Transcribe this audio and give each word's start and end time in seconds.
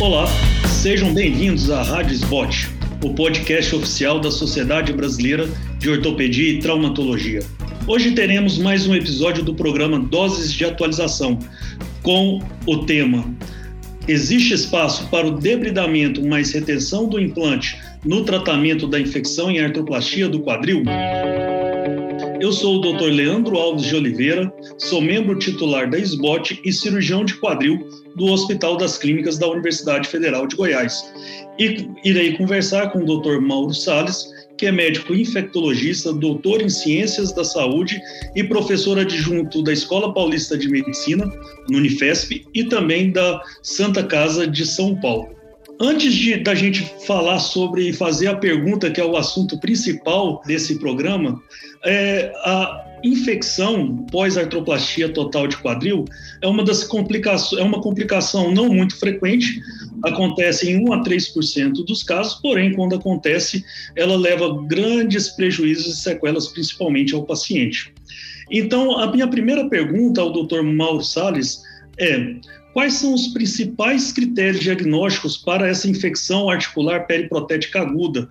Olá, 0.00 0.26
sejam 0.66 1.12
bem-vindos 1.12 1.70
à 1.70 1.82
Rádio 1.82 2.14
Sbot, 2.14 2.66
o 3.04 3.12
podcast 3.12 3.76
oficial 3.76 4.18
da 4.18 4.30
Sociedade 4.30 4.94
Brasileira 4.94 5.46
de 5.78 5.90
Ortopedia 5.90 6.52
e 6.54 6.58
Traumatologia. 6.58 7.40
Hoje 7.86 8.12
teremos 8.12 8.56
mais 8.56 8.86
um 8.86 8.94
episódio 8.94 9.44
do 9.44 9.54
programa 9.54 9.98
Doses 9.98 10.54
de 10.54 10.64
Atualização, 10.64 11.38
com 12.02 12.40
o 12.66 12.78
tema 12.86 13.26
Existe 14.08 14.54
espaço 14.54 15.06
para 15.10 15.26
o 15.26 15.38
debridamento 15.38 16.26
mais 16.26 16.50
retenção 16.50 17.06
do 17.06 17.20
implante 17.20 17.78
no 18.02 18.24
tratamento 18.24 18.86
da 18.86 18.98
infecção 18.98 19.50
em 19.50 19.60
artroplastia 19.60 20.30
do 20.30 20.40
quadril? 20.40 20.82
Eu 22.40 22.52
sou 22.52 22.78
o 22.78 22.80
Dr. 22.80 23.10
Leandro 23.10 23.58
Alves 23.58 23.84
de 23.84 23.94
Oliveira, 23.94 24.50
sou 24.78 25.02
membro 25.02 25.38
titular 25.38 25.90
da 25.90 25.98
SBOT 25.98 26.58
e 26.64 26.72
cirurgião 26.72 27.22
de 27.22 27.34
quadril 27.34 27.86
do 28.16 28.26
Hospital 28.26 28.76
das 28.76 28.98
Clínicas 28.98 29.38
da 29.38 29.48
Universidade 29.48 30.08
Federal 30.08 30.46
de 30.46 30.56
Goiás. 30.56 31.04
E 31.58 31.88
irei 32.04 32.36
conversar 32.36 32.90
com 32.90 33.00
o 33.00 33.20
Dr. 33.20 33.40
Mauro 33.40 33.74
Sales, 33.74 34.30
que 34.56 34.66
é 34.66 34.72
médico 34.72 35.14
infectologista, 35.14 36.12
doutor 36.12 36.60
em 36.60 36.68
Ciências 36.68 37.32
da 37.32 37.44
Saúde 37.44 38.00
e 38.36 38.44
professor 38.44 38.98
adjunto 38.98 39.62
da 39.62 39.72
Escola 39.72 40.12
Paulista 40.12 40.56
de 40.56 40.68
Medicina, 40.68 41.24
no 41.68 41.78
Unifesp, 41.78 42.44
e 42.54 42.64
também 42.64 43.10
da 43.10 43.40
Santa 43.62 44.04
Casa 44.04 44.46
de 44.46 44.66
São 44.66 44.94
Paulo. 45.00 45.30
Antes 45.80 46.12
de, 46.12 46.36
da 46.36 46.54
gente 46.54 46.84
falar 47.06 47.38
sobre 47.38 47.90
fazer 47.94 48.26
a 48.26 48.36
pergunta, 48.36 48.90
que 48.90 49.00
é 49.00 49.04
o 49.04 49.16
assunto 49.16 49.58
principal 49.58 50.42
desse 50.46 50.78
programa, 50.78 51.42
é, 51.82 52.30
a 52.44 52.89
infecção 53.04 53.96
pós-artroplastia 54.10 55.08
total 55.08 55.46
de 55.46 55.56
quadril 55.56 56.04
é 56.40 56.46
uma 56.46 56.64
das 56.64 56.84
complicações, 56.84 57.60
é 57.60 57.64
uma 57.64 57.80
complicação 57.80 58.52
não 58.52 58.68
muito 58.68 58.96
frequente, 58.98 59.60
acontece 60.04 60.70
em 60.70 60.88
1 60.88 60.92
a 60.92 61.02
3% 61.02 61.84
dos 61.84 62.02
casos, 62.02 62.34
porém, 62.40 62.72
quando 62.72 62.94
acontece, 62.94 63.64
ela 63.96 64.16
leva 64.16 64.62
grandes 64.66 65.28
prejuízos 65.28 65.98
e 65.98 66.02
sequelas, 66.02 66.48
principalmente 66.48 67.14
ao 67.14 67.24
paciente. 67.24 67.92
Então, 68.50 68.98
a 68.98 69.10
minha 69.10 69.28
primeira 69.28 69.68
pergunta 69.68 70.20
ao 70.20 70.32
Dr. 70.32 70.62
Mauro 70.62 71.02
Salles 71.02 71.62
é: 71.98 72.34
Quais 72.72 72.94
são 72.94 73.14
os 73.14 73.28
principais 73.28 74.12
critérios 74.12 74.60
diagnósticos 74.60 75.36
para 75.36 75.68
essa 75.68 75.88
infecção 75.88 76.48
articular 76.48 77.06
periprotética 77.06 77.80
aguda, 77.80 78.28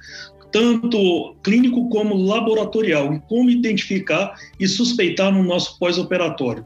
tanto 0.51 1.35
clínico 1.43 1.89
como 1.89 2.15
laboratorial, 2.15 3.13
e 3.13 3.19
como 3.27 3.49
identificar 3.49 4.35
e 4.59 4.67
suspeitar 4.67 5.31
no 5.31 5.43
nosso 5.43 5.77
pós-operatório? 5.79 6.65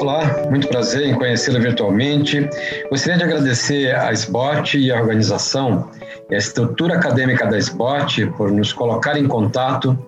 Olá, 0.00 0.46
muito 0.48 0.68
prazer 0.68 1.08
em 1.08 1.14
conhecê-la 1.14 1.58
virtualmente. 1.58 2.48
Gostaria 2.88 3.18
de 3.18 3.24
agradecer 3.24 3.94
à 3.96 4.12
SBOT 4.12 4.78
e 4.78 4.92
à 4.92 5.00
organização, 5.00 5.90
e 6.30 6.34
a 6.34 6.38
estrutura 6.38 6.94
acadêmica 6.94 7.46
da 7.46 7.58
SBOT, 7.58 8.26
por 8.36 8.50
nos 8.52 8.72
colocar 8.72 9.18
em 9.18 9.26
contato 9.26 9.98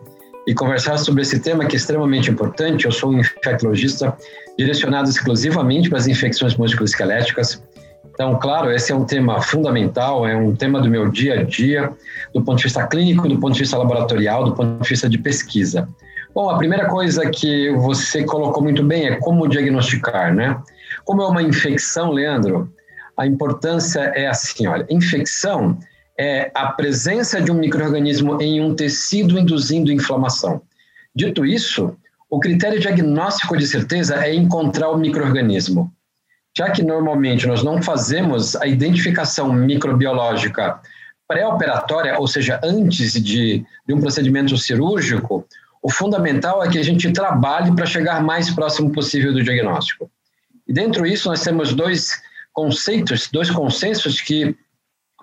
e 0.46 0.54
conversar 0.54 0.96
sobre 0.96 1.22
esse 1.22 1.40
tema 1.40 1.66
que 1.66 1.74
é 1.74 1.76
extremamente 1.76 2.30
importante. 2.30 2.84
Eu 2.84 2.92
sou 2.92 3.10
um 3.10 3.18
infectologista 3.18 4.16
direcionado 4.56 5.08
exclusivamente 5.08 5.88
para 5.88 5.98
as 5.98 6.06
infecções 6.06 6.56
musculoesqueléticas. 6.56 7.62
Então, 8.20 8.38
claro, 8.38 8.70
esse 8.70 8.92
é 8.92 8.94
um 8.94 9.06
tema 9.06 9.40
fundamental, 9.40 10.28
é 10.28 10.36
um 10.36 10.54
tema 10.54 10.78
do 10.78 10.90
meu 10.90 11.08
dia 11.08 11.40
a 11.40 11.42
dia, 11.42 11.90
do 12.34 12.42
ponto 12.42 12.58
de 12.58 12.64
vista 12.64 12.86
clínico, 12.86 13.26
do 13.26 13.40
ponto 13.40 13.54
de 13.54 13.60
vista 13.60 13.78
laboratorial, 13.78 14.44
do 14.44 14.52
ponto 14.52 14.82
de 14.82 14.86
vista 14.86 15.08
de 15.08 15.16
pesquisa. 15.16 15.88
Bom, 16.34 16.50
a 16.50 16.58
primeira 16.58 16.84
coisa 16.84 17.30
que 17.30 17.70
você 17.70 18.22
colocou 18.22 18.62
muito 18.62 18.84
bem 18.84 19.06
é 19.06 19.16
como 19.16 19.48
diagnosticar, 19.48 20.34
né? 20.34 20.60
Como 21.06 21.22
é 21.22 21.26
uma 21.28 21.42
infecção, 21.42 22.10
Leandro, 22.10 22.70
a 23.16 23.26
importância 23.26 24.00
é 24.14 24.26
assim, 24.26 24.66
olha, 24.66 24.84
infecção 24.90 25.78
é 26.18 26.50
a 26.54 26.66
presença 26.66 27.40
de 27.40 27.50
um 27.50 27.54
microorganismo 27.54 28.38
em 28.42 28.60
um 28.60 28.74
tecido 28.74 29.38
induzindo 29.38 29.90
inflamação. 29.90 30.60
Dito 31.16 31.46
isso, 31.46 31.96
o 32.28 32.38
critério 32.38 32.78
diagnóstico 32.78 33.56
de 33.56 33.66
certeza 33.66 34.22
é 34.22 34.34
encontrar 34.34 34.90
o 34.90 34.98
microorganismo. 34.98 35.90
Já 36.56 36.70
que 36.70 36.82
normalmente 36.82 37.46
nós 37.46 37.62
não 37.62 37.82
fazemos 37.82 38.56
a 38.56 38.66
identificação 38.66 39.52
microbiológica 39.52 40.80
pré-operatória, 41.28 42.18
ou 42.18 42.26
seja, 42.26 42.60
antes 42.62 43.12
de, 43.12 43.64
de 43.86 43.94
um 43.94 44.00
procedimento 44.00 44.56
cirúrgico, 44.58 45.46
o 45.80 45.88
fundamental 45.88 46.62
é 46.62 46.68
que 46.68 46.78
a 46.78 46.82
gente 46.82 47.12
trabalhe 47.12 47.74
para 47.74 47.86
chegar 47.86 48.20
mais 48.20 48.50
próximo 48.50 48.90
possível 48.90 49.32
do 49.32 49.42
diagnóstico. 49.42 50.10
E 50.66 50.72
dentro 50.72 51.04
disso 51.04 51.28
nós 51.28 51.42
temos 51.42 51.72
dois 51.72 52.20
conceitos, 52.52 53.28
dois 53.32 53.50
consensos 53.50 54.20
que 54.20 54.56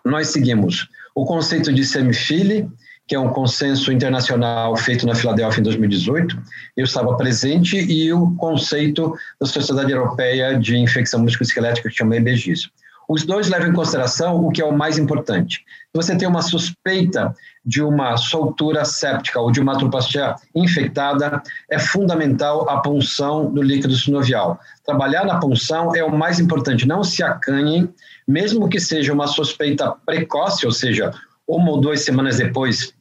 nós 0.04 0.30
seguimos. 0.30 0.88
O 1.14 1.26
conceito 1.26 1.74
de 1.74 1.84
semifile, 1.84 2.70
que 3.08 3.16
é 3.16 3.20
um 3.20 3.30
consenso 3.30 3.92
internacional 3.92 4.76
feito 4.76 5.08
na 5.08 5.16
Filadélfia 5.16 5.62
em 5.62 5.64
2018. 5.64 6.38
Eu 6.76 6.84
estava 6.84 7.16
presente 7.16 7.78
e 7.78 8.12
o 8.12 8.36
conceito 8.36 9.16
da 9.40 9.48
Sociedade 9.48 9.92
Europeia 9.92 10.60
de 10.60 10.78
Infecção 10.78 11.22
Musculoesquelética, 11.22 11.90
que 11.90 11.96
chama 11.96 12.18
EBGIS. 12.18 12.70
Os 13.08 13.24
dois 13.24 13.48
levam 13.48 13.70
em 13.70 13.74
consideração 13.74 14.36
o 14.36 14.52
que 14.52 14.62
é 14.62 14.66
o 14.66 14.78
mais 14.78 14.98
importante. 14.98 15.60
Se 15.60 15.94
você 15.94 16.18
tem 16.18 16.28
uma 16.28 16.42
suspeita 16.42 17.34
de 17.66 17.82
uma 17.82 18.18
soltura 18.18 18.84
séptica 18.84 19.40
ou 19.40 19.50
de 19.50 19.62
uma 19.62 19.74
atroplastia 19.74 20.36
infectada, 20.54 21.42
é 21.72 21.80
fundamental 21.80 22.70
a 22.70 22.82
punção 22.82 23.50
do 23.50 23.62
líquido 23.62 23.96
sinovial. 23.96 24.60
Trabalhar 24.86 25.24
na 25.24 25.40
punção 25.40 25.96
é 25.96 26.04
o 26.04 26.14
mais 26.14 26.42
importante. 26.42 26.86
Não 26.86 27.02
se 27.02 27.24
acanhem, 27.24 27.88
mesmo 28.28 28.68
que 28.68 28.80
seja 28.82 29.14
uma 29.14 29.28
suspeita 29.28 29.96
precoce, 30.06 30.66
ou 30.66 30.72
seja, 30.74 31.12
uma 31.48 31.72
ou 31.72 31.80
duas 31.80 32.02
semanas 32.02 32.38
depois 32.38 32.94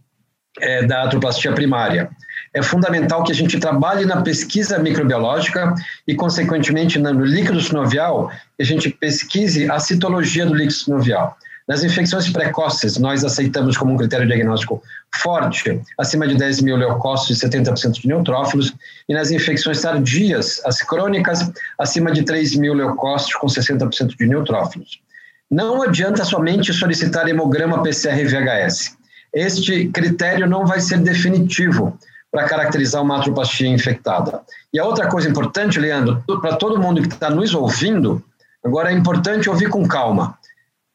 é, 0.60 0.84
da 0.86 1.04
atroplastia 1.04 1.52
primária. 1.52 2.10
É 2.54 2.62
fundamental 2.62 3.22
que 3.22 3.32
a 3.32 3.34
gente 3.34 3.58
trabalhe 3.58 4.06
na 4.06 4.22
pesquisa 4.22 4.78
microbiológica 4.78 5.74
e, 6.08 6.14
consequentemente, 6.14 6.98
no 6.98 7.24
líquido 7.24 7.60
sinovial, 7.60 8.30
a 8.58 8.64
gente 8.64 8.88
pesquise 8.88 9.70
a 9.70 9.78
citologia 9.78 10.46
do 10.46 10.54
líquido 10.54 10.72
sinovial. 10.72 11.36
Nas 11.68 11.82
infecções 11.82 12.30
precoces, 12.30 12.96
nós 12.96 13.24
aceitamos 13.24 13.76
como 13.76 13.92
um 13.92 13.96
critério 13.96 14.26
diagnóstico 14.26 14.80
forte, 15.16 15.80
acima 15.98 16.26
de 16.26 16.36
10 16.36 16.62
mil 16.62 16.76
leucócitos 16.76 17.42
e 17.42 17.46
70% 17.46 18.00
de 18.00 18.06
neutrófilos, 18.06 18.72
e 19.08 19.12
nas 19.12 19.32
infecções 19.32 19.82
tardias, 19.82 20.62
as 20.64 20.80
crônicas, 20.80 21.50
acima 21.78 22.12
de 22.12 22.22
3 22.22 22.54
mil 22.54 22.72
leucócitos 22.72 23.34
com 23.34 23.48
60% 23.48 24.16
de 24.16 24.26
neutrófilos. 24.26 25.00
Não 25.50 25.82
adianta 25.82 26.24
somente 26.24 26.72
solicitar 26.72 27.28
hemograma 27.28 27.82
PCR-VHS. 27.82 28.96
Este 29.36 29.88
critério 29.88 30.46
não 30.46 30.64
vai 30.64 30.80
ser 30.80 30.96
definitivo 30.96 31.98
para 32.32 32.48
caracterizar 32.48 33.02
uma 33.02 33.18
atroplastia 33.18 33.68
infectada. 33.68 34.40
E 34.72 34.78
a 34.78 34.84
outra 34.86 35.08
coisa 35.08 35.28
importante, 35.28 35.78
Leandro, 35.78 36.24
para 36.40 36.56
todo 36.56 36.80
mundo 36.80 37.02
que 37.02 37.08
está 37.08 37.28
nos 37.28 37.52
ouvindo, 37.52 38.24
agora 38.64 38.90
é 38.90 38.94
importante 38.94 39.50
ouvir 39.50 39.68
com 39.68 39.86
calma. 39.86 40.38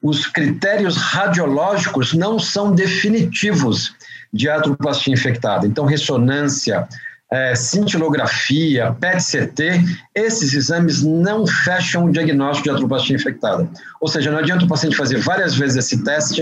Os 0.01 0.25
critérios 0.25 0.97
radiológicos 0.97 2.15
não 2.15 2.39
são 2.39 2.73
definitivos 2.73 3.93
de 4.33 4.49
atroplastia 4.49 5.13
infectada. 5.13 5.67
Então, 5.67 5.85
ressonância, 5.85 6.87
é, 7.31 7.55
cintilografia, 7.55 8.91
PET-CT, 8.99 9.81
esses 10.13 10.53
exames 10.53 11.01
não 11.01 11.47
fecham 11.47 12.05
o 12.05 12.11
diagnóstico 12.11 12.65
de 12.65 12.75
atroplastia 12.75 13.15
infectada. 13.15 13.69
Ou 14.01 14.07
seja, 14.09 14.29
não 14.29 14.39
adianta 14.39 14.65
o 14.65 14.67
paciente 14.67 14.97
fazer 14.97 15.17
várias 15.19 15.55
vezes 15.55 15.77
esse 15.77 16.03
teste 16.03 16.41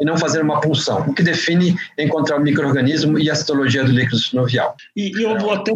e 0.00 0.04
não 0.04 0.16
fazer 0.16 0.40
uma 0.40 0.58
punção. 0.60 1.02
O 1.02 1.12
que 1.12 1.22
define 1.22 1.76
encontrar 1.98 2.38
o 2.38 2.42
microorganismo 2.42 3.18
e 3.18 3.28
a 3.28 3.34
citologia 3.34 3.84
do 3.84 3.92
líquido 3.92 4.16
sinovial. 4.16 4.74
E, 4.96 5.12
e 5.14 5.22
eu 5.22 5.38
vou 5.38 5.52
até 5.52 5.72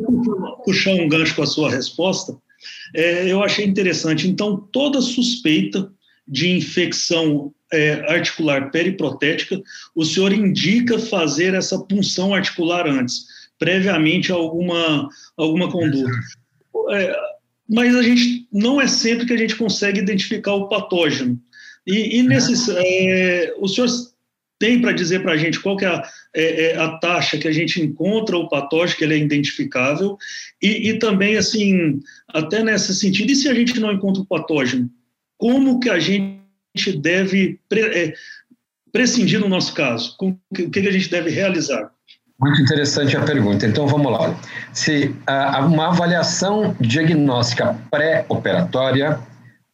puxar 0.65 0.93
um 0.93 1.09
gancho 1.11 1.37
com 1.37 1.43
a 1.43 1.47
sua 1.47 1.71
resposta. 1.71 2.35
É, 2.95 3.31
eu 3.31 3.43
achei 3.43 3.67
interessante. 3.67 4.27
Então, 4.27 4.57
toda 4.73 5.03
suspeita 5.03 5.91
de 6.27 6.49
infecção 6.49 7.53
é, 7.71 8.11
articular 8.11 8.71
periprotética, 8.71 9.61
o 9.95 10.07
senhor 10.07 10.33
indica 10.33 10.99
fazer 10.99 11.53
essa 11.53 11.79
punção 11.79 12.33
articular 12.33 12.87
antes 12.87 13.34
previamente 13.65 14.31
alguma, 14.31 15.09
alguma 15.39 15.73
conduta. 15.73 16.11
É, 16.91 17.17
mas 17.67 17.97
a 17.97 18.03
gente 18.03 18.47
não 18.53 18.79
é 18.79 18.87
sempre 18.87 19.25
que 19.25 19.33
a 19.33 19.39
gente 19.39 19.57
consegue 19.57 20.01
identificar 20.01 20.53
o 20.53 20.69
patógeno. 20.69 21.41
E, 21.87 22.19
e 22.19 22.23
nesses, 22.23 22.69
é, 22.69 23.55
o 23.59 23.67
senhor 23.67 23.89
tem 24.59 24.83
para 24.83 24.93
dizer 24.93 25.23
para 25.23 25.33
a 25.33 25.37
gente 25.39 25.59
qual 25.61 25.79
que 25.79 25.87
é 25.87 25.89
a, 25.89 26.03
é, 26.35 26.73
é, 26.73 26.77
a, 26.77 26.99
taxa 26.99 27.39
que 27.39 27.49
a 27.49 27.53
gente 27.53 27.81
encontra 27.81 28.37
o 28.37 28.51
patógeno, 28.51 28.99
que 28.99 29.05
ele 29.05 29.15
é 29.15 29.19
identificável, 29.19 30.19
e, 30.61 30.91
e, 30.91 30.99
também, 30.99 31.39
assim, 31.39 32.01
até 32.29 32.63
nesse 32.63 32.95
sentido, 32.95 33.33
e 33.33 33.37
se 33.37 33.49
a 33.49 33.55
gente 33.55 33.81
não 33.81 33.93
encontra 33.93 34.21
o 34.21 34.27
patógeno, 34.27 34.91
como 35.39 35.81
que 35.81 35.89
a 35.89 35.99
gente 35.99 36.39
deve 37.01 37.59
pre, 37.67 37.81
é, 37.81 38.15
prescindir 38.93 39.41
no 39.41 39.49
nosso 39.49 39.73
caso? 39.73 40.15
o 40.21 40.37
que, 40.55 40.69
que 40.69 40.87
a 40.87 40.93
gente 40.93 41.09
deve 41.09 41.31
realizar? 41.31 41.94
Muito 42.41 42.61
interessante 42.61 43.17
a 43.17 43.23
pergunta. 43.23 43.67
Então 43.67 43.87
vamos 43.87 44.11
lá. 44.13 44.35
Se 44.73 45.15
uma 45.67 45.89
avaliação 45.89 46.77
diagnóstica 46.81 47.77
pré-operatória, 47.91 49.19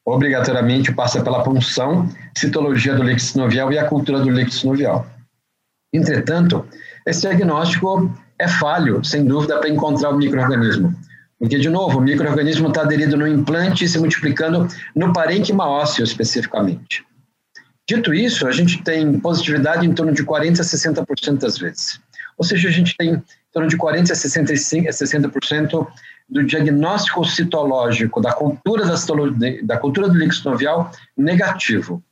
Obrigatoriamente 0.04 0.92
passa 0.92 1.22
pela 1.22 1.42
punção, 1.42 2.08
citologia 2.36 2.94
do 2.94 3.02
líquido 3.02 3.22
sinovial 3.22 3.72
e 3.72 3.78
a 3.78 3.84
cultura 3.84 4.18
do 4.20 4.30
líquido 4.30 4.54
sinovial. 4.54 5.06
Entretanto, 5.92 6.66
esse 7.06 7.20
diagnóstico 7.20 8.12
é 8.38 8.48
falho, 8.48 9.04
sem 9.04 9.24
dúvida, 9.24 9.58
para 9.58 9.68
encontrar 9.68 10.10
o 10.10 10.16
microorganismo. 10.16 10.94
Porque, 11.38 11.58
de 11.58 11.68
novo, 11.68 11.98
o 11.98 12.00
microorganismo 12.00 12.68
está 12.68 12.82
aderido 12.82 13.16
no 13.16 13.26
implante 13.26 13.84
e 13.84 13.88
se 13.88 13.98
multiplicando 13.98 14.66
no 14.96 15.12
parênquima 15.12 15.68
ósseo 15.68 16.02
especificamente. 16.02 17.04
Dito 17.88 18.14
isso, 18.14 18.46
a 18.46 18.52
gente 18.52 18.82
tem 18.82 19.18
positividade 19.20 19.86
em 19.86 19.92
torno 19.92 20.12
de 20.12 20.24
40% 20.24 20.60
a 20.60 20.62
60% 20.62 21.38
das 21.38 21.58
vezes. 21.58 22.00
Ou 22.40 22.44
seja, 22.44 22.70
a 22.70 22.72
gente 22.72 22.96
tem 22.96 23.10
em 23.10 23.22
torno 23.52 23.68
de 23.68 23.76
40% 23.76 24.10
a 24.10 24.14
65%, 24.14 24.88
a 24.88 24.90
60% 24.90 25.86
do 26.26 26.42
diagnóstico 26.42 27.22
citológico 27.22 28.18
da 28.18 28.32
cultura, 28.32 28.86
da, 28.86 28.94
da 29.62 29.76
cultura 29.76 30.08
do 30.08 30.14
líquido 30.14 30.36
sinovial 30.36 30.90
negativo. 31.14 32.02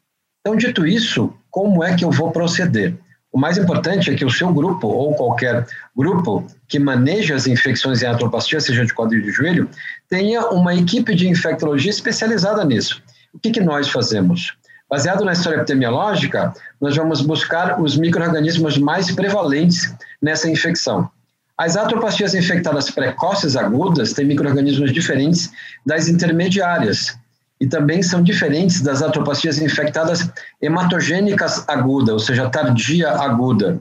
Então, 0.40 0.54
dito 0.54 0.86
isso, 0.86 1.32
como 1.50 1.82
é 1.82 1.96
que 1.96 2.04
eu 2.04 2.10
vou 2.10 2.30
proceder? 2.30 2.94
O 3.32 3.38
mais 3.38 3.56
importante 3.56 4.10
é 4.10 4.14
que 4.14 4.24
o 4.24 4.30
seu 4.30 4.52
grupo, 4.52 4.86
ou 4.86 5.14
qualquer 5.14 5.66
grupo 5.96 6.46
que 6.66 6.78
maneja 6.78 7.34
as 7.34 7.46
infecções 7.46 8.02
em 8.02 8.06
atropastia, 8.06 8.60
seja 8.60 8.84
de 8.84 8.92
quadril 8.92 9.22
de 9.22 9.30
joelho, 9.30 9.66
tenha 10.10 10.46
uma 10.48 10.74
equipe 10.74 11.14
de 11.14 11.26
infectologia 11.26 11.90
especializada 11.90 12.62
nisso. 12.66 13.02
O 13.32 13.38
que, 13.38 13.50
que 13.50 13.60
nós 13.60 13.88
fazemos? 13.88 14.58
Baseado 14.88 15.22
na 15.22 15.32
história 15.32 15.58
epidemiológica, 15.58 16.54
nós 16.80 16.96
vamos 16.96 17.20
buscar 17.20 17.78
os 17.80 17.96
micro-organismos 17.96 18.78
mais 18.78 19.10
prevalentes 19.10 19.94
nessa 20.20 20.48
infecção. 20.48 21.10
As 21.58 21.76
atropastias 21.76 22.34
infectadas 22.34 22.90
precoces 22.90 23.54
agudas 23.54 24.14
têm 24.14 24.24
micro-organismos 24.24 24.92
diferentes 24.92 25.50
das 25.84 26.08
intermediárias 26.08 27.18
e 27.60 27.66
também 27.66 28.02
são 28.02 28.22
diferentes 28.22 28.80
das 28.80 29.02
atropastias 29.02 29.58
infectadas 29.58 30.30
hematogênicas 30.62 31.68
aguda, 31.68 32.12
ou 32.12 32.18
seja, 32.18 32.48
tardia 32.48 33.10
aguda. 33.10 33.80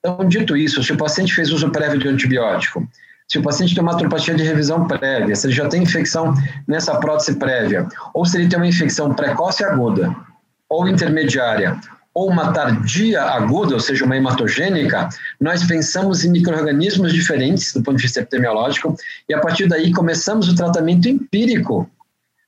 Então, 0.00 0.26
dito 0.26 0.56
isso, 0.56 0.82
se 0.82 0.92
o 0.92 0.96
paciente 0.96 1.34
fez 1.34 1.52
uso 1.52 1.70
prévio 1.70 2.00
de 2.00 2.08
antibiótico, 2.08 2.86
se 3.30 3.38
o 3.38 3.42
paciente 3.42 3.74
tem 3.74 3.82
uma 3.82 3.92
atropatia 3.92 4.34
de 4.34 4.42
revisão 4.42 4.86
prévia, 4.86 5.34
se 5.34 5.46
ele 5.46 5.54
já 5.54 5.68
tem 5.68 5.82
infecção 5.82 6.34
nessa 6.68 6.94
prótese 6.96 7.36
prévia, 7.36 7.88
ou 8.12 8.24
se 8.24 8.36
ele 8.36 8.48
tem 8.48 8.58
uma 8.58 8.66
infecção 8.66 9.12
precoce 9.14 9.64
aguda, 9.64 10.14
ou 10.68 10.88
intermediária, 10.88 11.78
ou 12.14 12.30
uma 12.30 12.52
tardia 12.52 13.22
aguda, 13.22 13.74
ou 13.74 13.80
seja, 13.80 14.04
uma 14.04 14.16
hematogênica, 14.16 15.08
nós 15.40 15.64
pensamos 15.64 16.24
em 16.24 16.30
micro-organismos 16.30 17.12
diferentes 17.12 17.72
do 17.72 17.82
ponto 17.82 17.96
de 17.96 18.02
vista 18.02 18.20
epidemiológico 18.20 18.96
e 19.28 19.34
a 19.34 19.40
partir 19.40 19.66
daí 19.66 19.92
começamos 19.92 20.48
o 20.48 20.54
tratamento 20.54 21.08
empírico 21.08 21.90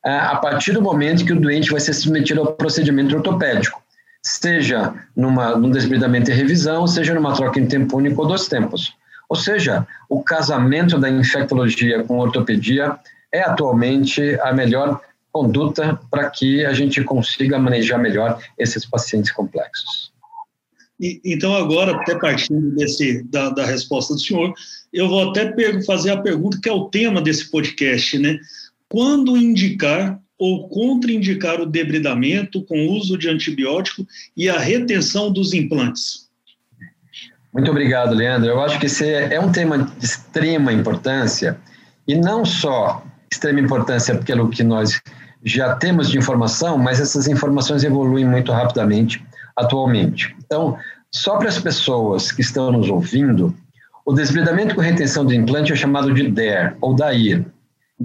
é, 0.04 0.10
a 0.10 0.36
partir 0.36 0.72
do 0.72 0.80
momento 0.80 1.24
que 1.24 1.32
o 1.32 1.40
doente 1.40 1.70
vai 1.70 1.80
ser 1.80 1.92
submetido 1.92 2.40
ao 2.40 2.52
procedimento 2.52 3.16
ortopédico, 3.16 3.82
seja 4.22 4.94
numa, 5.16 5.56
num 5.56 5.70
desbridamento 5.70 6.30
e 6.30 6.34
revisão, 6.34 6.86
seja 6.86 7.12
numa 7.12 7.34
troca 7.34 7.58
em 7.58 7.66
tempo 7.66 7.96
único 7.96 8.22
ou 8.22 8.28
dois 8.28 8.46
tempos. 8.46 8.94
Ou 9.28 9.36
seja, 9.36 9.86
o 10.08 10.22
casamento 10.22 10.98
da 10.98 11.10
infectologia 11.10 12.02
com 12.04 12.18
ortopedia 12.18 12.96
é 13.32 13.40
atualmente 13.40 14.38
a 14.40 14.52
melhor 14.52 15.00
conduta 15.32 16.00
para 16.10 16.30
que 16.30 16.64
a 16.64 16.72
gente 16.72 17.02
consiga 17.04 17.58
manejar 17.58 17.98
melhor 17.98 18.40
esses 18.58 18.86
pacientes 18.86 19.30
complexos. 19.32 20.12
Então, 20.98 21.54
agora, 21.54 21.94
até 21.94 22.18
partindo 22.18 22.74
desse, 22.74 23.22
da, 23.24 23.50
da 23.50 23.66
resposta 23.66 24.14
do 24.14 24.20
senhor, 24.20 24.54
eu 24.92 25.08
vou 25.08 25.28
até 25.28 25.52
fazer 25.84 26.10
a 26.10 26.22
pergunta 26.22 26.58
que 26.62 26.68
é 26.68 26.72
o 26.72 26.88
tema 26.88 27.20
desse 27.20 27.50
podcast, 27.50 28.18
né? 28.18 28.38
Quando 28.88 29.36
indicar 29.36 30.18
ou 30.38 30.68
contraindicar 30.68 31.60
o 31.60 31.66
debridamento 31.66 32.62
com 32.64 32.88
uso 32.88 33.18
de 33.18 33.28
antibiótico 33.28 34.06
e 34.34 34.48
a 34.48 34.58
retenção 34.58 35.30
dos 35.30 35.52
implantes? 35.52 36.25
Muito 37.56 37.70
obrigado, 37.70 38.14
Leandro. 38.14 38.50
Eu 38.50 38.60
acho 38.60 38.78
que 38.78 38.84
esse 38.84 39.10
é 39.10 39.40
um 39.40 39.50
tema 39.50 39.78
de 39.78 40.04
extrema 40.04 40.74
importância 40.74 41.56
e 42.06 42.14
não 42.14 42.44
só 42.44 43.02
extrema 43.32 43.58
importância 43.58 44.14
pelo 44.14 44.50
que 44.50 44.62
nós 44.62 45.00
já 45.42 45.74
temos 45.74 46.10
de 46.10 46.18
informação, 46.18 46.76
mas 46.76 47.00
essas 47.00 47.26
informações 47.26 47.82
evoluem 47.82 48.26
muito 48.26 48.52
rapidamente 48.52 49.24
atualmente. 49.56 50.36
Então, 50.44 50.76
só 51.10 51.38
para 51.38 51.48
as 51.48 51.58
pessoas 51.58 52.30
que 52.30 52.42
estão 52.42 52.70
nos 52.70 52.90
ouvindo, 52.90 53.54
o 54.04 54.12
desbridamento 54.12 54.74
com 54.74 54.82
retenção 54.82 55.24
do 55.24 55.32
implante 55.32 55.72
é 55.72 55.76
chamado 55.76 56.12
de 56.12 56.28
DER, 56.28 56.76
ou 56.82 56.94
DAIR, 56.94 57.42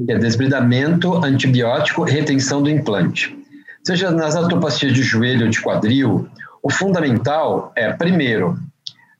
que 0.06 0.13
é 0.13 0.18
desbridamento 0.18 1.13
antibiótico 1.25 2.03
retenção 2.03 2.63
do 2.63 2.69
implante. 2.69 3.38
Seja 3.83 4.12
nas 4.12 4.38
atopastias 4.38 4.94
de 4.94 5.03
joelho 5.03 5.44
ou 5.44 5.51
de 5.51 5.62
quadril, 5.62 6.30
o 6.63 6.71
fundamental 6.71 7.74
é, 7.75 7.92
primeiro, 7.92 8.57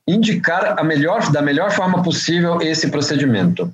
indicar 0.06 0.78
a 0.78 0.84
melhor, 0.84 1.30
da 1.30 1.42
melhor 1.42 1.70
forma 1.70 2.02
possível 2.02 2.60
esse 2.60 2.88
procedimento. 2.88 3.72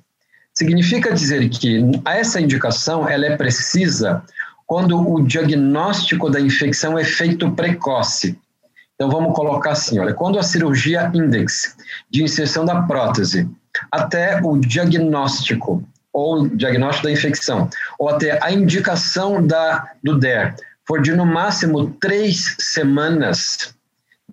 Significa 0.54 1.12
dizer 1.12 1.48
que 1.48 1.80
essa 2.04 2.40
indicação 2.40 3.08
ela 3.08 3.26
é 3.26 3.36
precisa 3.36 4.22
quando 4.66 4.98
o 5.00 5.22
diagnóstico 5.22 6.28
da 6.28 6.40
infecção 6.40 6.98
é 6.98 7.04
feito 7.04 7.52
precoce. 7.52 8.38
Então 8.94 9.10
vamos 9.10 9.34
colocar 9.34 9.70
assim, 9.70 9.98
olha, 9.98 10.12
quando 10.12 10.38
a 10.38 10.42
cirurgia 10.42 11.10
index 11.14 11.76
de 12.10 12.22
inserção 12.22 12.64
da 12.64 12.82
prótese 12.82 13.48
até 13.90 14.40
o 14.42 14.58
diagnóstico 14.58 15.82
ou 16.12 16.48
diagnóstico 16.48 17.06
da 17.06 17.12
infecção 17.12 17.70
ou 17.98 18.08
até 18.08 18.38
a 18.42 18.50
indicação 18.50 19.46
da 19.46 19.88
do 20.02 20.18
DER 20.18 20.56
for 20.86 21.00
de 21.00 21.12
no 21.12 21.24
máximo 21.24 21.90
três 22.00 22.56
semanas, 22.58 23.74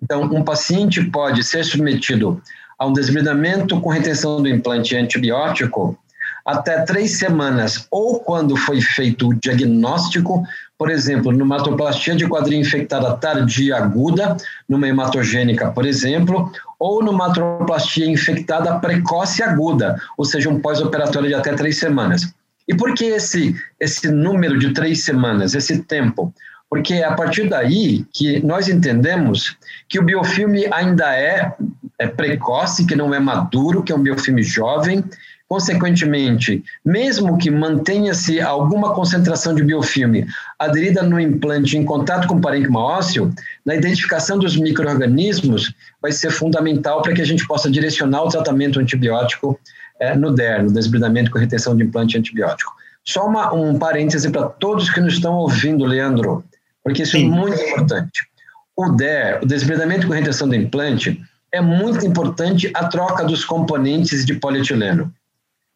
então, 0.02 0.22
um 0.22 0.42
paciente 0.42 1.02
pode 1.04 1.42
ser 1.42 1.64
submetido 1.64 2.40
a 2.78 2.86
um 2.86 2.92
desbridamento 2.92 3.80
com 3.80 3.88
retenção 3.88 4.42
do 4.42 4.48
implante 4.48 4.94
antibiótico 4.94 5.98
até 6.44 6.82
três 6.82 7.18
semanas, 7.18 7.88
ou 7.90 8.20
quando 8.20 8.56
foi 8.56 8.80
feito 8.80 9.28
o 9.28 9.34
diagnóstico, 9.34 10.44
por 10.78 10.90
exemplo, 10.90 11.32
numa 11.32 11.56
de 11.58 12.28
quadril 12.28 12.60
infectada 12.60 13.16
tardia 13.16 13.76
aguda, 13.76 14.36
numa 14.68 14.86
hematogênica, 14.86 15.72
por 15.72 15.84
exemplo, 15.84 16.52
ou 16.78 17.02
numa 17.02 17.26
atoplastia 17.26 18.06
infectada 18.06 18.78
precoce 18.78 19.42
aguda, 19.42 20.00
ou 20.16 20.24
seja, 20.24 20.48
um 20.48 20.60
pós-operatório 20.60 21.28
de 21.28 21.34
até 21.34 21.52
três 21.52 21.80
semanas. 21.80 22.32
E 22.68 22.76
por 22.76 22.94
que 22.94 23.06
esse, 23.06 23.56
esse 23.80 24.08
número 24.08 24.56
de 24.56 24.72
três 24.72 25.04
semanas, 25.04 25.54
esse 25.54 25.82
tempo? 25.82 26.32
Porque 26.76 26.92
é 26.92 27.04
a 27.04 27.14
partir 27.14 27.48
daí 27.48 28.04
que 28.12 28.38
nós 28.44 28.68
entendemos 28.68 29.56
que 29.88 29.98
o 29.98 30.02
biofilme 30.02 30.66
ainda 30.70 31.16
é, 31.16 31.54
é 31.98 32.06
precoce, 32.06 32.84
que 32.84 32.94
não 32.94 33.14
é 33.14 33.18
maduro, 33.18 33.82
que 33.82 33.92
é 33.92 33.96
um 33.96 34.02
biofilme 34.02 34.42
jovem. 34.42 35.02
Consequentemente, 35.48 36.62
mesmo 36.84 37.38
que 37.38 37.50
mantenha-se 37.50 38.42
alguma 38.42 38.92
concentração 38.92 39.54
de 39.54 39.62
biofilme 39.62 40.26
aderida 40.58 41.02
no 41.02 41.18
implante 41.18 41.78
em 41.78 41.84
contato 41.84 42.28
com 42.28 42.34
o 42.34 42.40
parênquima 42.42 42.80
ósseo, 42.80 43.32
na 43.64 43.74
identificação 43.74 44.38
dos 44.38 44.54
micro-organismos 44.54 45.72
vai 46.02 46.12
ser 46.12 46.30
fundamental 46.30 47.00
para 47.00 47.14
que 47.14 47.22
a 47.22 47.26
gente 47.26 47.46
possa 47.46 47.70
direcionar 47.70 48.24
o 48.24 48.28
tratamento 48.28 48.80
antibiótico 48.80 49.58
é, 49.98 50.14
no 50.14 50.30
DER, 50.30 50.64
no 50.64 50.72
desbridamento 50.72 51.30
com 51.30 51.38
retenção 51.38 51.74
de 51.74 51.84
implante 51.84 52.18
antibiótico. 52.18 52.74
Só 53.02 53.24
uma, 53.26 53.54
um 53.54 53.78
parêntese 53.78 54.28
para 54.30 54.48
todos 54.48 54.90
que 54.90 55.00
nos 55.00 55.14
estão 55.14 55.36
ouvindo, 55.36 55.86
Leandro 55.86 56.44
porque 56.86 57.02
isso 57.02 57.16
é 57.16 57.20
Sim. 57.20 57.26
é 57.26 57.28
muito 57.30 57.60
importante. 57.60 58.28
O 58.76 58.90
DER, 58.90 59.40
o 59.42 59.46
desbridamento 59.46 60.06
com 60.06 60.12
retenção 60.12 60.48
do 60.48 60.54
implante, 60.54 61.20
é 61.50 61.60
muito 61.60 62.06
importante 62.06 62.70
a 62.72 62.86
troca 62.86 63.24
dos 63.24 63.44
componentes 63.44 64.24
de 64.24 64.34
polietileno, 64.34 65.12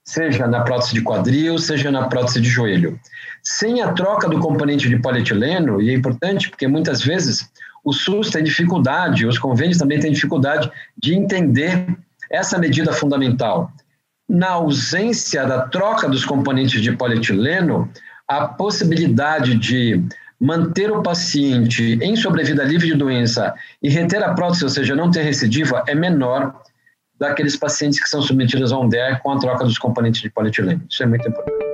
seja 0.05 0.47
na 0.47 0.61
prótese 0.61 0.95
de 0.95 1.03
quadril, 1.03 1.59
seja 1.59 1.91
na 1.91 2.07
prótese 2.07 2.41
de 2.41 2.49
joelho. 2.49 2.97
Sem 3.43 3.83
a 3.83 3.93
troca 3.93 4.29
do 4.29 4.39
componente 4.39 4.89
de 4.89 5.01
polietileno, 5.01 5.83
e 5.83 5.91
é 5.91 5.95
importante 5.95 6.49
porque 6.49 6.69
muitas 6.69 7.03
vezes 7.03 7.51
o 7.83 7.93
SUS 7.93 8.31
tem 8.31 8.45
dificuldade, 8.45 9.27
os 9.27 9.37
convênios 9.37 9.79
também 9.79 9.99
têm 9.99 10.13
dificuldade 10.13 10.71
de 10.97 11.17
entender 11.17 11.89
essa 12.31 12.57
medida 12.57 12.93
fundamental. 12.93 13.73
Na 14.29 14.51
ausência 14.51 15.45
da 15.45 15.63
troca 15.63 16.09
dos 16.09 16.25
componentes 16.25 16.81
de 16.81 16.93
polietileno, 16.93 17.91
a 18.29 18.47
possibilidade 18.47 19.57
de 19.57 20.05
manter 20.41 20.91
o 20.91 21.03
paciente 21.03 21.99
em 22.01 22.17
sobrevida 22.17 22.65
livre 22.65 22.87
de 22.87 22.95
doença 22.95 23.55
e 23.83 23.91
reter 23.91 24.23
a 24.23 24.33
prótese, 24.33 24.65
ou 24.65 24.71
seja, 24.71 24.97
não 24.97 25.11
ter 25.11 25.23
recidiva, 25.23 25.85
é 25.87 25.95
menor 25.95 26.55
daqueles 27.19 27.57
pacientes 27.57 28.03
que 28.03 28.09
são 28.09 28.23
submetidos 28.23 28.73
a 28.73 28.79
um 28.79 28.89
DER 28.89 29.21
com 29.23 29.33
a 29.33 29.39
troca 29.39 29.65
dos 29.65 29.77
componentes 29.77 30.23
de 30.23 30.31
polietileno. 30.31 30.83
Isso 30.89 31.03
é 31.03 31.07
muito 31.07 31.29
importante. 31.29 31.71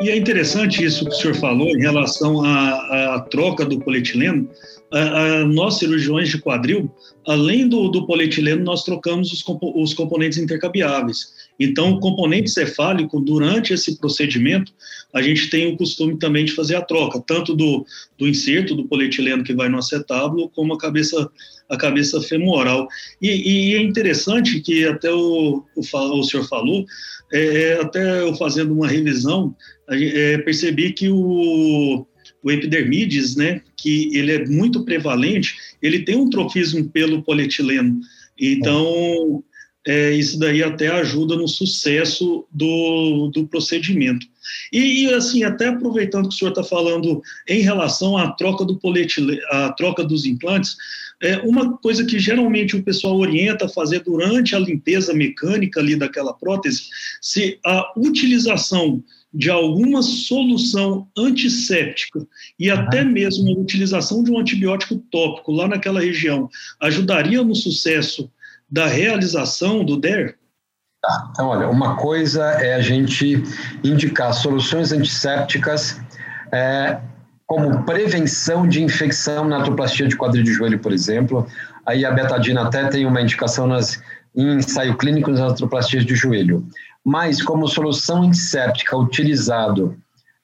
E 0.00 0.08
é 0.08 0.16
interessante 0.16 0.82
isso 0.82 1.04
que 1.04 1.10
o 1.10 1.14
senhor 1.14 1.34
falou 1.36 1.68
em 1.68 1.78
relação 1.78 2.42
à, 2.44 3.14
à 3.14 3.20
troca 3.30 3.64
do 3.64 3.78
polietileno, 3.78 4.48
a, 4.92 4.98
a, 5.00 5.44
nós, 5.44 5.78
cirurgiões 5.78 6.28
de 6.28 6.38
quadril, 6.38 6.90
além 7.26 7.68
do, 7.68 7.88
do 7.88 8.06
polietileno, 8.06 8.64
nós 8.64 8.84
trocamos 8.84 9.32
os, 9.32 9.42
compo, 9.42 9.72
os 9.80 9.92
componentes 9.92 10.38
intercambiáveis. 10.38 11.34
Então, 11.58 11.92
o 11.92 12.00
componente 12.00 12.50
cefálico, 12.50 13.20
durante 13.20 13.72
esse 13.72 13.98
procedimento, 13.98 14.72
a 15.12 15.22
gente 15.22 15.48
tem 15.48 15.72
o 15.72 15.76
costume 15.76 16.18
também 16.18 16.44
de 16.44 16.52
fazer 16.52 16.76
a 16.76 16.82
troca, 16.82 17.22
tanto 17.26 17.54
do, 17.54 17.84
do 18.18 18.28
inserto 18.28 18.74
do 18.74 18.86
polietileno 18.86 19.42
que 19.42 19.54
vai 19.54 19.68
no 19.68 19.78
acetábulo, 19.78 20.50
como 20.50 20.74
a 20.74 20.78
cabeça, 20.78 21.28
a 21.68 21.76
cabeça 21.76 22.20
femoral. 22.20 22.86
E, 23.20 23.70
e 23.70 23.74
é 23.74 23.82
interessante 23.82 24.60
que 24.60 24.86
até 24.86 25.10
o, 25.10 25.64
o, 25.74 25.80
o 25.80 26.24
senhor 26.24 26.46
falou, 26.46 26.84
é, 27.32 27.62
é 27.72 27.80
até 27.80 28.20
eu 28.20 28.34
fazendo 28.36 28.72
uma 28.72 28.86
revisão, 28.86 29.54
é, 29.88 30.38
percebi 30.38 30.92
que 30.92 31.08
o 31.08 32.06
o 32.46 32.50
epidermides, 32.52 33.34
né, 33.34 33.60
que 33.76 34.16
ele 34.16 34.30
é 34.30 34.46
muito 34.46 34.84
prevalente, 34.84 35.56
ele 35.82 36.04
tem 36.04 36.14
um 36.14 36.30
trofismo 36.30 36.88
pelo 36.90 37.20
polietileno. 37.20 38.00
Então, 38.40 39.42
é, 39.84 40.12
isso 40.12 40.38
daí 40.38 40.62
até 40.62 40.86
ajuda 40.86 41.34
no 41.34 41.48
sucesso 41.48 42.46
do, 42.52 43.32
do 43.34 43.48
procedimento. 43.48 44.24
E, 44.72 45.12
assim, 45.12 45.42
até 45.42 45.66
aproveitando 45.66 46.28
que 46.28 46.36
o 46.36 46.38
senhor 46.38 46.50
está 46.52 46.62
falando 46.62 47.20
em 47.48 47.62
relação 47.62 48.16
à 48.16 48.30
troca 48.30 48.64
do 48.64 48.78
polietileno, 48.78 49.40
à 49.50 49.72
troca 49.72 50.04
dos 50.04 50.24
implantes, 50.24 50.76
é 51.20 51.38
uma 51.38 51.76
coisa 51.78 52.04
que 52.04 52.16
geralmente 52.16 52.76
o 52.76 52.82
pessoal 52.82 53.16
orienta 53.16 53.64
a 53.64 53.68
fazer 53.68 54.04
durante 54.04 54.54
a 54.54 54.60
limpeza 54.60 55.12
mecânica 55.12 55.80
ali 55.80 55.96
daquela 55.96 56.32
prótese, 56.32 56.82
se 57.20 57.58
a 57.64 57.92
utilização 57.96 59.02
de 59.36 59.50
alguma 59.50 60.02
solução 60.02 61.06
antisséptica 61.16 62.26
e 62.58 62.72
uhum. 62.72 62.78
até 62.80 63.04
mesmo 63.04 63.50
a 63.50 63.60
utilização 63.60 64.24
de 64.24 64.30
um 64.32 64.38
antibiótico 64.38 64.96
tópico 65.10 65.52
lá 65.52 65.68
naquela 65.68 66.00
região 66.00 66.48
ajudaria 66.80 67.44
no 67.44 67.54
sucesso 67.54 68.30
da 68.68 68.86
realização 68.86 69.84
do 69.84 69.98
DER? 69.98 70.36
Tá, 71.02 71.28
então, 71.30 71.48
olha, 71.48 71.68
uma 71.68 71.96
coisa 71.96 72.44
é 72.52 72.74
a 72.74 72.80
gente 72.80 73.42
indicar 73.84 74.32
soluções 74.32 74.90
antissépticas 74.90 76.00
é, 76.50 76.98
como 77.46 77.84
prevenção 77.84 78.66
de 78.66 78.82
infecção 78.82 79.46
na 79.46 79.58
atroplastia 79.58 80.08
de 80.08 80.16
quadril 80.16 80.42
de 80.42 80.52
joelho, 80.52 80.78
por 80.78 80.92
exemplo. 80.92 81.46
Aí 81.84 82.06
a 82.06 82.10
betadina 82.10 82.62
até 82.62 82.88
tem 82.88 83.04
uma 83.04 83.20
indicação 83.20 83.66
nas, 83.66 84.02
em 84.34 84.56
ensaio 84.56 84.96
clínico 84.96 85.30
nas 85.30 85.40
atroplastias 85.40 86.06
de 86.06 86.14
joelho 86.14 86.66
mas 87.06 87.40
como 87.40 87.68
solução 87.68 88.24
antisséptica 88.24 88.96
utilizado 88.96 89.96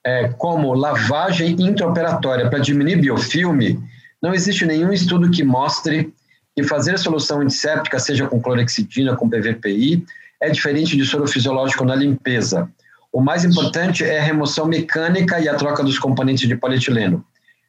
é, 0.06 0.28
como 0.28 0.72
lavagem 0.74 1.56
intraoperatória 1.60 2.48
para 2.48 2.60
diminuir 2.60 3.00
biofilme, 3.00 3.82
não 4.22 4.32
existe 4.32 4.64
nenhum 4.64 4.92
estudo 4.92 5.28
que 5.28 5.42
mostre 5.42 6.14
que 6.54 6.62
fazer 6.62 6.96
solução 7.00 7.40
antisséptica, 7.40 7.98
seja 7.98 8.28
com 8.28 8.40
clorexidina, 8.40 9.16
com 9.16 9.28
PVPI, 9.28 10.06
é 10.40 10.50
diferente 10.50 10.96
de 10.96 11.04
soro 11.04 11.26
fisiológico 11.26 11.84
na 11.84 11.96
limpeza. 11.96 12.70
O 13.12 13.20
mais 13.20 13.44
importante 13.44 14.04
é 14.04 14.20
a 14.20 14.22
remoção 14.22 14.66
mecânica 14.66 15.40
e 15.40 15.48
a 15.48 15.56
troca 15.56 15.82
dos 15.82 15.98
componentes 15.98 16.48
de 16.48 16.54
polietileno. 16.54 17.24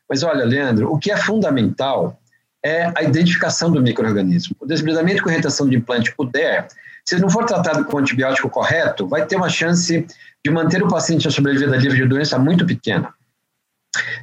Mas 0.07 0.21
olha, 0.21 0.45
Leandro, 0.45 0.93
o 0.93 0.99
que 0.99 1.11
é 1.11 1.17
fundamental 1.17 2.19
é 2.63 2.91
a 2.95 3.01
identificação 3.01 3.71
do 3.71 3.81
microorganismo. 3.81 4.55
O 4.59 4.67
desbridamento 4.67 5.23
com 5.23 5.29
retenção 5.29 5.67
de 5.67 5.77
implante, 5.77 6.13
o 6.15 6.25
DER, 6.25 6.67
se 7.05 7.19
não 7.19 7.29
for 7.29 7.45
tratado 7.45 7.85
com 7.85 7.97
o 7.97 7.99
antibiótico 7.99 8.49
correto, 8.49 9.07
vai 9.07 9.25
ter 9.25 9.35
uma 9.35 9.49
chance 9.49 10.05
de 10.43 10.51
manter 10.51 10.81
o 10.81 10.87
paciente 10.87 11.27
a 11.27 11.31
sobrevida 11.31 11.75
livre 11.75 11.97
de 11.97 12.07
doença 12.07 12.39
muito 12.39 12.65
pequena. 12.65 13.13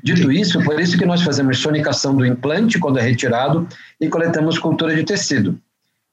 Dito 0.02 0.32
isso, 0.32 0.62
por 0.64 0.80
isso 0.80 0.98
que 0.98 1.06
nós 1.06 1.22
fazemos 1.22 1.58
sonicação 1.58 2.16
do 2.16 2.26
implante 2.26 2.78
quando 2.78 2.98
é 2.98 3.02
retirado 3.02 3.68
e 4.00 4.08
coletamos 4.08 4.58
cultura 4.58 4.94
de 4.94 5.04
tecido. 5.04 5.58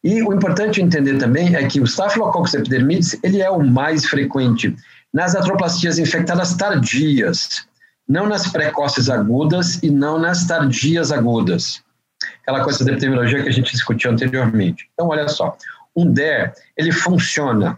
E 0.03 0.21
o 0.21 0.33
importante 0.33 0.81
entender 0.81 1.17
também 1.17 1.55
é 1.55 1.67
que 1.67 1.79
o 1.79 1.87
Staphylococcus 1.87 2.53
epidermidis, 2.53 3.17
ele 3.23 3.41
é 3.41 3.49
o 3.49 3.63
mais 3.63 4.05
frequente 4.05 4.75
nas 5.13 5.35
atroplastias 5.35 5.97
infectadas 5.97 6.53
tardias, 6.55 7.65
não 8.07 8.27
nas 8.27 8.47
precoces 8.47 9.09
agudas 9.09 9.81
e 9.81 9.89
não 9.89 10.19
nas 10.19 10.45
tardias 10.45 11.11
agudas. 11.11 11.81
Aquela 12.43 12.63
coisa 12.63 12.85
da 12.85 12.91
epidemiologia 12.91 13.41
que 13.41 13.49
a 13.49 13.51
gente 13.51 13.71
discutiu 13.71 14.11
anteriormente. 14.11 14.87
Então, 14.93 15.07
olha 15.07 15.27
só, 15.27 15.57
um 15.97 16.11
DER, 16.11 16.53
ele 16.77 16.91
funciona 16.91 17.77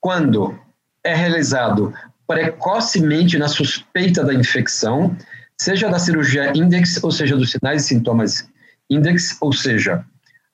quando 0.00 0.58
é 1.04 1.14
realizado 1.14 1.92
precocemente 2.26 3.36
na 3.38 3.48
suspeita 3.48 4.24
da 4.24 4.32
infecção, 4.32 5.14
seja 5.60 5.90
da 5.90 5.98
cirurgia 5.98 6.56
index, 6.56 7.02
ou 7.04 7.10
seja, 7.10 7.36
dos 7.36 7.50
sinais 7.50 7.84
e 7.84 7.88
sintomas 7.88 8.48
index, 8.88 9.36
ou 9.40 9.52
seja, 9.52 10.04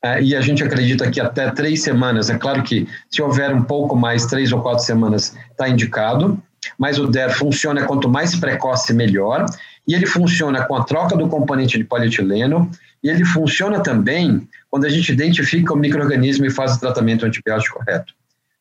é, 0.02 0.20
e 0.22 0.34
a 0.34 0.40
gente 0.40 0.64
acredita 0.64 1.10
que 1.10 1.20
até 1.20 1.50
três 1.50 1.82
semanas, 1.82 2.28
é 2.28 2.36
claro 2.36 2.62
que 2.62 2.88
se 3.10 3.22
houver 3.22 3.54
um 3.54 3.62
pouco 3.62 3.94
mais, 3.94 4.26
três 4.26 4.52
ou 4.52 4.60
quatro 4.60 4.84
semanas, 4.84 5.36
está 5.50 5.68
indicado, 5.68 6.42
mas 6.78 6.98
o 6.98 7.06
DER 7.06 7.32
funciona 7.32 7.84
quanto 7.84 8.08
mais 8.08 8.34
precoce, 8.34 8.92
melhor, 8.92 9.46
e 9.86 9.94
ele 9.94 10.06
funciona 10.06 10.64
com 10.64 10.74
a 10.74 10.84
troca 10.84 11.16
do 11.16 11.28
componente 11.28 11.78
de 11.78 11.84
polietileno, 11.84 12.70
e 13.02 13.08
ele 13.08 13.24
funciona 13.24 13.80
também 13.80 14.48
quando 14.76 14.84
a 14.84 14.90
gente 14.90 15.10
identifica 15.10 15.72
o 15.72 15.76
microorganismo 15.76 16.44
e 16.44 16.50
faz 16.50 16.76
o 16.76 16.80
tratamento 16.80 17.24
antibiótico 17.24 17.78
correto. 17.78 18.12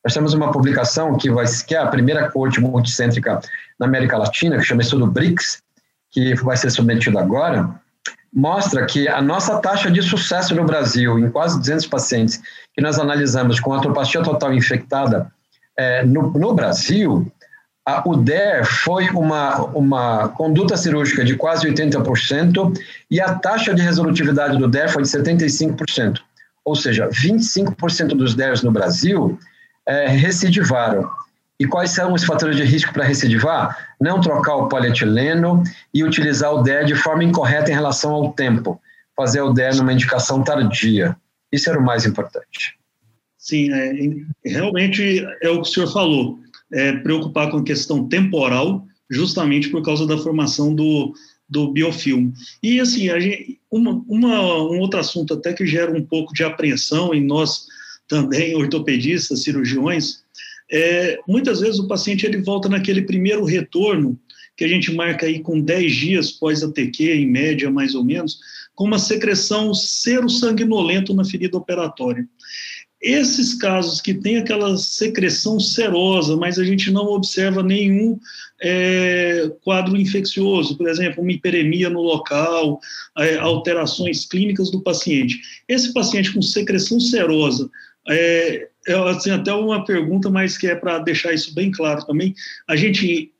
Nós 0.01 0.13
temos 0.13 0.33
uma 0.33 0.49
publicação 0.49 1.17
que, 1.17 1.29
vai, 1.29 1.45
que 1.67 1.75
é 1.75 1.77
a 1.77 1.87
primeira 1.87 2.31
corte 2.31 2.61
multicêntrica 2.61 3.41
na 3.77 3.85
América 3.85 4.17
Latina, 4.17 4.57
que 4.57 4.63
chama 4.63 4.81
Estudo 4.81 5.07
BRICS, 5.07 5.61
que 6.09 6.33
vai 6.35 6.55
ser 6.55 6.69
submetido 6.69 7.19
agora, 7.19 7.69
mostra 8.33 8.85
que 8.85 9.09
a 9.09 9.21
nossa 9.21 9.59
taxa 9.59 9.91
de 9.91 10.01
sucesso 10.01 10.55
no 10.55 10.63
Brasil, 10.63 11.19
em 11.19 11.29
quase 11.29 11.59
200 11.59 11.85
pacientes 11.87 12.41
que 12.73 12.81
nós 12.81 12.97
analisamos 12.97 13.59
com 13.59 13.73
atropatia 13.73 14.23
total 14.23 14.53
infectada 14.53 15.29
é, 15.77 16.05
no, 16.05 16.31
no 16.31 16.53
Brasil, 16.53 17.29
a 17.85 18.03
UDER 18.09 18.65
foi 18.65 19.09
uma, 19.11 19.63
uma 19.65 20.29
conduta 20.29 20.75
cirúrgica 20.75 21.23
de 21.23 21.35
quase 21.35 21.67
80% 21.67 22.81
e 23.11 23.21
a 23.21 23.35
taxa 23.35 23.75
de 23.75 23.81
resolutividade 23.81 24.57
do 24.57 24.67
DER 24.67 24.89
foi 24.89 25.03
de 25.03 25.09
75%. 25.09 26.19
Ou 26.65 26.75
seja, 26.75 27.07
25% 27.09 28.07
dos 28.15 28.33
DERs 28.33 28.63
no 28.63 28.71
Brasil 28.71 29.37
é, 29.85 30.07
recidivaram. 30.07 31.07
E 31.59 31.67
quais 31.67 31.91
são 31.91 32.11
os 32.13 32.23
fatores 32.23 32.55
de 32.55 32.63
risco 32.63 32.91
para 32.91 33.05
recidivar? 33.05 33.93
Não 34.01 34.19
trocar 34.19 34.55
o 34.55 34.67
polietileno 34.67 35.63
e 35.93 36.03
utilizar 36.03 36.53
o 36.53 36.63
DER 36.63 36.85
de 36.85 36.95
forma 36.95 37.23
incorreta 37.23 37.69
em 37.69 37.75
relação 37.75 38.11
ao 38.13 38.33
tempo. 38.33 38.81
Fazer 39.15 39.41
o 39.41 39.53
DER 39.53 39.75
numa 39.75 39.93
indicação 39.93 40.43
tardia. 40.43 41.15
Isso 41.51 41.69
era 41.69 41.79
o 41.79 41.85
mais 41.85 42.03
importante. 42.03 42.77
Sim, 43.37 43.71
é, 43.71 43.93
realmente 44.43 45.23
é 45.43 45.49
o 45.49 45.61
que 45.61 45.69
o 45.69 45.71
senhor 45.71 45.93
falou 45.93 46.39
é, 46.75 46.91
preocupar 46.91 47.49
com 47.49 47.57
a 47.57 47.63
questão 47.63 48.05
temporal, 48.05 48.85
justamente 49.09 49.69
por 49.69 49.81
causa 49.81 50.05
da 50.05 50.17
formação 50.17 50.75
do, 50.75 51.13
do 51.47 51.71
biofilme. 51.71 52.33
E, 52.61 52.81
assim, 52.81 53.07
gente, 53.19 53.59
uma, 53.71 54.03
uma, 54.09 54.41
um 54.69 54.79
outro 54.79 54.99
assunto 54.99 55.33
até 55.33 55.53
que 55.53 55.65
gera 55.65 55.91
um 55.91 56.03
pouco 56.03 56.33
de 56.33 56.43
apreensão 56.43 57.13
em 57.13 57.25
nós 57.25 57.65
também, 58.09 58.55
ortopedistas, 58.55 59.43
cirurgiões, 59.43 60.25
é, 60.69 61.17
muitas 61.25 61.61
vezes 61.61 61.79
o 61.79 61.87
paciente 61.87 62.25
ele 62.25 62.41
volta 62.41 62.67
naquele 62.67 63.03
primeiro 63.03 63.45
retorno, 63.45 64.19
que 64.57 64.65
a 64.65 64.67
gente 64.67 64.91
marca 64.93 65.25
aí 65.25 65.39
com 65.39 65.61
10 65.61 65.95
dias 65.95 66.31
pós 66.31 66.61
ATQ, 66.61 67.13
em 67.13 67.25
média, 67.25 67.71
mais 67.71 67.95
ou 67.95 68.03
menos, 68.03 68.37
com 68.73 68.83
uma 68.83 68.99
secreção 68.99 69.73
sero-sanguinolento 69.73 71.13
na 71.13 71.23
ferida 71.23 71.57
operatória. 71.57 72.27
Esses 73.05 73.53
casos 73.53 74.01
que 74.01 74.15
tem 74.15 74.37
aquela 74.37 74.75
secreção 74.77 75.59
serosa, 75.59 76.35
mas 76.35 76.57
a 76.57 76.63
gente 76.63 76.89
não 76.89 77.05
observa 77.05 77.61
nenhum 77.61 78.19
é, 78.59 79.47
quadro 79.63 79.95
infeccioso, 79.95 80.75
por 80.75 80.89
exemplo, 80.89 81.21
uma 81.21 81.31
hiperemia 81.31 81.87
no 81.87 82.01
local, 82.01 82.79
é, 83.19 83.37
alterações 83.37 84.25
clínicas 84.25 84.71
do 84.71 84.81
paciente. 84.81 85.39
Esse 85.67 85.93
paciente 85.93 86.33
com 86.33 86.41
secreção 86.41 86.99
serosa, 86.99 87.69
é, 88.09 88.69
é 88.87 88.93
assim, 89.11 89.29
até 89.29 89.53
uma 89.53 89.85
pergunta, 89.85 90.27
mas 90.31 90.57
que 90.57 90.65
é 90.65 90.73
para 90.73 90.97
deixar 90.97 91.31
isso 91.31 91.53
bem 91.53 91.69
claro 91.69 92.03
também, 92.07 92.33
a 92.67 92.75
gente 92.75 93.31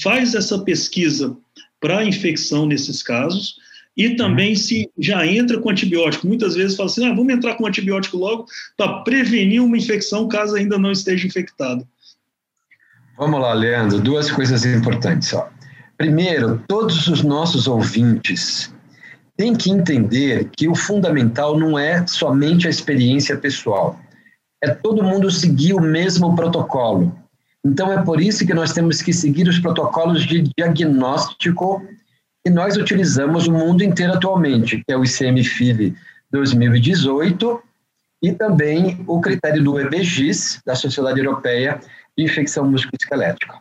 faz 0.00 0.36
essa 0.36 0.60
pesquisa 0.60 1.36
para 1.80 2.04
infecção 2.04 2.66
nesses 2.66 3.02
casos, 3.02 3.56
e 3.98 4.14
também 4.14 4.54
se 4.54 4.88
já 4.96 5.26
entra 5.26 5.58
com 5.58 5.68
antibiótico. 5.68 6.28
Muitas 6.28 6.54
vezes 6.54 6.76
fala 6.76 6.88
assim, 6.88 7.04
ah, 7.04 7.12
vamos 7.12 7.34
entrar 7.34 7.56
com 7.56 7.66
antibiótico 7.66 8.16
logo 8.16 8.46
para 8.76 9.00
prevenir 9.00 9.60
uma 9.60 9.76
infecção 9.76 10.28
caso 10.28 10.54
ainda 10.54 10.78
não 10.78 10.92
esteja 10.92 11.26
infectado. 11.26 11.86
Vamos 13.18 13.40
lá, 13.40 13.52
Leandro, 13.52 14.00
duas 14.00 14.30
coisas 14.30 14.64
importantes. 14.64 15.34
Ó. 15.34 15.48
Primeiro, 15.96 16.62
todos 16.68 17.08
os 17.08 17.24
nossos 17.24 17.66
ouvintes 17.66 18.72
têm 19.36 19.52
que 19.56 19.68
entender 19.68 20.48
que 20.56 20.68
o 20.68 20.76
fundamental 20.76 21.58
não 21.58 21.76
é 21.76 22.06
somente 22.06 22.68
a 22.68 22.70
experiência 22.70 23.36
pessoal, 23.36 23.98
é 24.62 24.70
todo 24.70 25.02
mundo 25.02 25.28
seguir 25.28 25.74
o 25.74 25.80
mesmo 25.80 26.36
protocolo. 26.36 27.16
Então, 27.64 27.92
é 27.92 28.00
por 28.02 28.20
isso 28.20 28.46
que 28.46 28.54
nós 28.54 28.72
temos 28.72 29.02
que 29.02 29.12
seguir 29.12 29.48
os 29.48 29.58
protocolos 29.58 30.24
de 30.24 30.44
diagnóstico 30.56 31.84
que 32.48 32.54
nós 32.54 32.78
utilizamos 32.78 33.46
o 33.46 33.52
mundo 33.52 33.84
inteiro 33.84 34.14
atualmente, 34.14 34.78
que 34.78 34.90
é 34.90 34.96
o 34.96 35.04
ICM-FIV 35.04 35.94
2018 36.30 37.62
e 38.22 38.32
também 38.32 39.04
o 39.06 39.20
critério 39.20 39.62
do 39.62 39.78
EBGIS, 39.78 40.62
da 40.64 40.74
Sociedade 40.74 41.20
Europeia 41.20 41.78
de 42.16 42.24
Infecção 42.24 42.64
Musculoesquelética. 42.70 43.60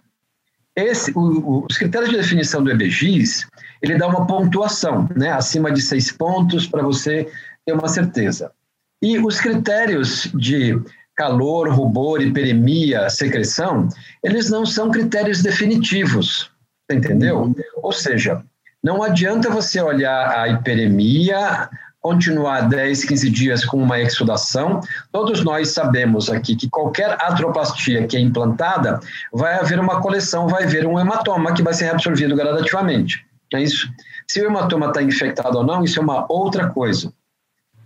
Esse, 0.74 1.12
o, 1.12 1.20
o, 1.20 1.66
os 1.70 1.78
critérios 1.78 2.12
de 2.12 2.16
definição 2.16 2.64
do 2.64 2.72
EBGIS, 2.72 3.46
ele 3.82 3.98
dá 3.98 4.08
uma 4.08 4.26
pontuação, 4.26 5.10
né, 5.14 5.32
acima 5.32 5.70
de 5.70 5.82
seis 5.82 6.10
pontos 6.10 6.66
para 6.66 6.82
você 6.82 7.30
ter 7.66 7.74
uma 7.74 7.90
certeza. 7.90 8.54
E 9.02 9.20
os 9.20 9.38
critérios 9.42 10.32
de 10.34 10.82
calor, 11.14 11.70
rubor, 11.74 12.22
hiperemia, 12.22 13.10
secreção, 13.10 13.90
eles 14.24 14.50
não 14.50 14.66
são 14.66 14.90
critérios 14.90 15.44
definitivos, 15.44 16.50
entendeu? 16.90 17.54
Ou 17.84 17.92
seja, 17.92 18.42
não 18.88 19.04
adianta 19.04 19.50
você 19.50 19.82
olhar 19.82 20.30
a 20.40 20.48
hiperemia, 20.48 21.70
continuar 22.00 22.70
10, 22.70 23.04
15 23.04 23.30
dias 23.30 23.66
com 23.66 23.76
uma 23.76 24.00
exudação. 24.00 24.80
Todos 25.12 25.44
nós 25.44 25.72
sabemos 25.72 26.30
aqui 26.30 26.56
que 26.56 26.70
qualquer 26.70 27.18
atroplastia 27.20 28.08
que 28.08 28.16
é 28.16 28.20
implantada, 28.22 29.02
vai 29.34 29.60
haver 29.60 29.78
uma 29.78 30.00
coleção, 30.00 30.48
vai 30.48 30.64
haver 30.64 30.88
um 30.88 30.98
hematoma 30.98 31.54
que 31.54 31.62
vai 31.62 31.74
ser 31.74 31.84
reabsorvido 31.88 32.34
gradativamente. 32.34 33.26
É 33.54 33.62
isso. 33.62 33.90
Se 34.26 34.42
o 34.42 34.46
hematoma 34.46 34.88
está 34.88 35.04
infectado 35.04 35.58
ou 35.58 35.66
não, 35.66 35.84
isso 35.84 36.00
é 36.00 36.02
uma 36.02 36.26
outra 36.30 36.70
coisa. 36.70 37.12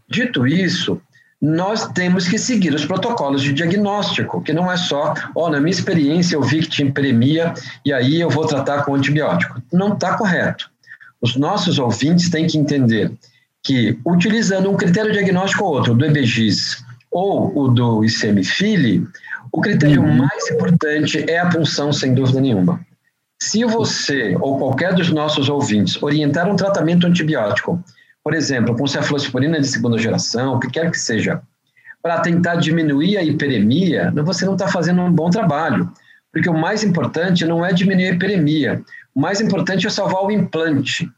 Dito 0.08 0.46
isso, 0.46 1.02
nós 1.42 1.88
temos 1.94 2.28
que 2.28 2.38
seguir 2.38 2.76
os 2.76 2.86
protocolos 2.86 3.42
de 3.42 3.54
diagnóstico, 3.54 4.40
que 4.44 4.54
não 4.54 4.72
é 4.72 4.78
só, 4.78 5.16
ó, 5.36 5.48
oh, 5.48 5.50
na 5.50 5.60
minha 5.60 5.72
experiência 5.72 6.36
eu 6.36 6.44
vi 6.44 6.60
que 6.60 6.70
tinha 6.70 6.88
hiperemia 6.88 7.56
e 7.84 7.92
aí 7.92 8.22
eu 8.22 8.30
vou 8.30 8.46
tratar 8.46 8.84
com 8.84 8.94
antibiótico. 8.94 9.60
Não 9.74 9.94
está 9.94 10.16
correto. 10.16 10.71
Os 11.22 11.36
nossos 11.36 11.78
ouvintes 11.78 12.30
têm 12.30 12.48
que 12.48 12.58
entender 12.58 13.12
que, 13.64 13.98
utilizando 14.06 14.70
um 14.70 14.76
critério 14.76 15.12
diagnóstico 15.12 15.64
ou 15.64 15.74
outro, 15.74 15.94
do 15.94 16.06
EBGIS 16.06 16.84
ou 17.12 17.56
o 17.58 17.68
do 17.68 18.04
ICM-FILE, 18.04 19.08
o 19.52 19.62
critério 19.62 20.02
uhum. 20.02 20.16
mais 20.16 20.50
importante 20.50 21.30
é 21.30 21.40
a 21.40 21.50
punção, 21.50 21.92
sem 21.92 22.14
dúvida 22.14 22.40
nenhuma. 22.40 22.80
Se 23.42 23.64
você 23.66 24.36
ou 24.40 24.58
qualquer 24.58 24.94
dos 24.94 25.10
nossos 25.10 25.50
ouvintes 25.50 26.02
orientar 26.02 26.50
um 26.50 26.56
tratamento 26.56 27.06
antibiótico, 27.06 27.84
por 28.24 28.34
exemplo, 28.34 28.76
com 28.78 28.88
cefalosporina 28.88 29.60
de 29.60 29.68
segunda 29.68 29.98
geração, 29.98 30.56
o 30.56 30.60
que 30.60 30.70
quer 30.70 30.90
que 30.92 31.00
seja, 31.00 31.42
para 32.02 32.20
tentar 32.20 32.56
diminuir 32.56 33.18
a 33.18 33.24
hiperemia, 33.24 34.12
você 34.24 34.46
não 34.46 34.54
está 34.54 34.68
fazendo 34.68 35.02
um 35.02 35.12
bom 35.12 35.30
trabalho. 35.30 35.92
Porque 36.32 36.50
o 36.50 36.58
mais 36.58 36.84
importante 36.84 37.46
não 37.46 37.66
é 37.66 37.74
diminuir 37.74 38.08
a 38.10 38.14
hiperemia, 38.14 38.82
o 39.14 39.20
mais 39.20 39.42
importante 39.42 39.88
é 39.88 39.90
salvar 39.90 40.24
o 40.24 40.32
implante. 40.32 41.10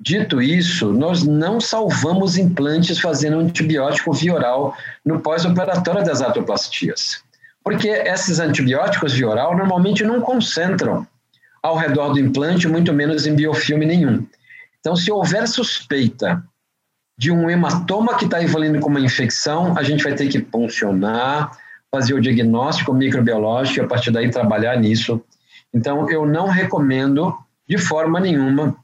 Dito 0.00 0.40
isso, 0.40 0.92
nós 0.92 1.24
não 1.24 1.60
salvamos 1.60 2.38
implantes 2.38 2.98
fazendo 2.98 3.38
antibiótico 3.38 4.12
via 4.12 4.32
oral 4.32 4.74
no 5.04 5.20
pós-operatório 5.20 6.04
das 6.04 6.22
atoplastias. 6.22 7.22
Porque 7.62 7.88
esses 7.88 8.40
antibióticos 8.40 9.12
via 9.12 9.28
oral 9.28 9.56
normalmente 9.56 10.02
não 10.02 10.20
concentram 10.20 11.06
ao 11.62 11.76
redor 11.76 12.14
do 12.14 12.18
implante, 12.18 12.66
muito 12.66 12.92
menos 12.92 13.26
em 13.26 13.34
biofilme 13.34 13.84
nenhum. 13.84 14.26
Então, 14.80 14.96
se 14.96 15.12
houver 15.12 15.46
suspeita 15.46 16.42
de 17.18 17.30
um 17.30 17.50
hematoma 17.50 18.16
que 18.16 18.24
está 18.24 18.42
evoluindo 18.42 18.80
como 18.80 18.96
uma 18.96 19.04
infecção, 19.04 19.76
a 19.76 19.82
gente 19.82 20.02
vai 20.02 20.14
ter 20.14 20.28
que 20.28 20.38
puncionar, 20.40 21.50
fazer 21.94 22.14
o 22.14 22.20
diagnóstico 22.20 22.94
microbiológico 22.94 23.80
e 23.80 23.82
a 23.82 23.86
partir 23.86 24.10
daí 24.10 24.30
trabalhar 24.30 24.78
nisso. 24.78 25.22
Então, 25.72 26.10
eu 26.10 26.26
não 26.26 26.48
recomendo 26.48 27.36
de 27.68 27.78
forma 27.78 28.18
nenhuma 28.18 28.76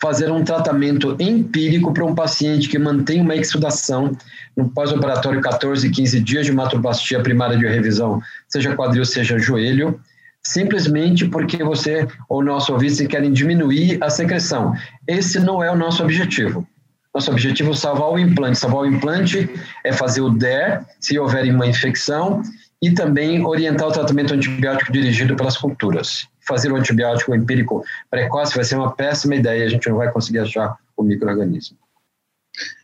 fazer 0.00 0.30
um 0.30 0.44
tratamento 0.44 1.16
empírico 1.18 1.92
para 1.92 2.04
um 2.04 2.14
paciente 2.14 2.68
que 2.68 2.78
mantém 2.78 3.20
uma 3.20 3.36
exudação 3.36 4.16
no 4.56 4.68
pós-operatório 4.68 5.40
14, 5.40 5.88
15 5.88 6.20
dias 6.20 6.46
de 6.46 6.52
matoplastia 6.52 7.22
primária 7.22 7.56
de 7.56 7.66
revisão, 7.66 8.20
seja 8.48 8.74
quadril, 8.74 9.04
seja 9.04 9.38
joelho, 9.38 10.00
simplesmente 10.42 11.26
porque 11.26 11.62
você 11.64 12.06
ou 12.28 12.44
nosso 12.44 12.72
ouvinte 12.72 13.06
querem 13.06 13.32
diminuir 13.32 14.02
a 14.02 14.10
secreção. 14.10 14.74
Esse 15.06 15.40
não 15.40 15.62
é 15.62 15.70
o 15.70 15.76
nosso 15.76 16.02
objetivo. 16.02 16.66
Nosso 17.14 17.30
objetivo 17.30 17.70
é 17.70 17.74
salvar 17.74 18.10
o 18.10 18.18
implante. 18.18 18.58
Salvar 18.58 18.82
o 18.82 18.86
implante 18.86 19.48
é 19.84 19.92
fazer 19.92 20.20
o 20.20 20.30
DER, 20.30 20.84
se 21.00 21.18
houver 21.18 21.48
uma 21.54 21.66
infecção, 21.66 22.42
e 22.84 22.94
também 22.94 23.44
orientar 23.44 23.88
o 23.88 23.92
tratamento 23.92 24.34
antibiótico 24.34 24.92
dirigido 24.92 25.36
pelas 25.36 25.56
culturas 25.56 26.28
fazer 26.46 26.70
o 26.70 26.76
antibiótico 26.76 27.34
empírico 27.34 27.84
precoce 28.10 28.54
vai 28.54 28.64
ser 28.64 28.76
uma 28.76 28.92
péssima 28.92 29.34
ideia, 29.34 29.64
a 29.64 29.68
gente 29.68 29.88
não 29.88 29.96
vai 29.96 30.12
conseguir 30.12 30.40
achar 30.40 30.76
o 30.96 31.02
microorganismo. 31.02 31.76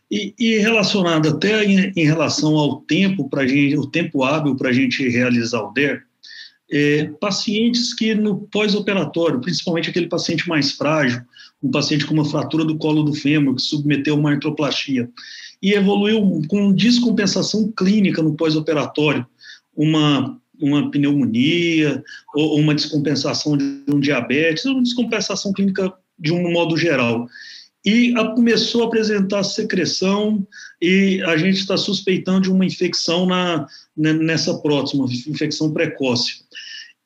E, 0.09 0.33
e, 0.37 0.57
relacionado 0.57 1.29
até 1.29 1.63
em, 1.63 1.93
em 1.95 2.05
relação 2.05 2.57
ao 2.57 2.81
tempo 2.81 3.29
para 3.29 3.47
gente, 3.47 3.77
o 3.77 3.87
tempo 3.87 4.23
hábil 4.23 4.55
para 4.55 4.69
a 4.69 4.73
gente 4.73 5.07
realizar 5.07 5.61
o 5.61 5.71
DER, 5.71 6.03
é, 6.69 7.05
pacientes 7.19 7.93
que 7.93 8.13
no 8.13 8.41
pós-operatório, 8.47 9.39
principalmente 9.39 9.89
aquele 9.89 10.07
paciente 10.07 10.49
mais 10.49 10.73
frágil, 10.73 11.21
um 11.63 11.71
paciente 11.71 12.05
com 12.05 12.13
uma 12.13 12.25
fratura 12.25 12.65
do 12.65 12.77
colo 12.77 13.03
do 13.03 13.13
fêmur 13.13 13.55
que 13.55 13.61
submeteu 13.61 14.15
uma 14.15 14.31
artroplastia 14.31 15.09
e 15.61 15.73
evoluiu 15.73 16.41
com 16.47 16.73
descompensação 16.73 17.71
clínica 17.71 18.21
no 18.21 18.35
pós-operatório, 18.35 19.25
uma 19.75 20.39
uma 20.61 20.91
pneumonia 20.91 22.03
ou 22.35 22.59
uma 22.59 22.75
descompensação 22.75 23.57
de 23.57 23.83
um 23.91 23.99
diabetes, 23.99 24.65
ou 24.65 24.73
uma 24.73 24.83
descompensação 24.83 25.51
clínica 25.51 25.91
de 26.17 26.31
um 26.31 26.51
modo 26.51 26.77
geral. 26.77 27.27
E 27.83 28.13
a, 28.15 28.27
começou 28.27 28.83
a 28.83 28.85
apresentar 28.85 29.43
secreção 29.43 30.45
e 30.79 31.21
a 31.25 31.35
gente 31.35 31.59
está 31.59 31.75
suspeitando 31.75 32.41
de 32.41 32.51
uma 32.51 32.65
infecção 32.65 33.25
na, 33.25 33.67
nessa 33.97 34.59
próxima, 34.59 35.05
infecção 35.27 35.73
precoce. 35.73 36.43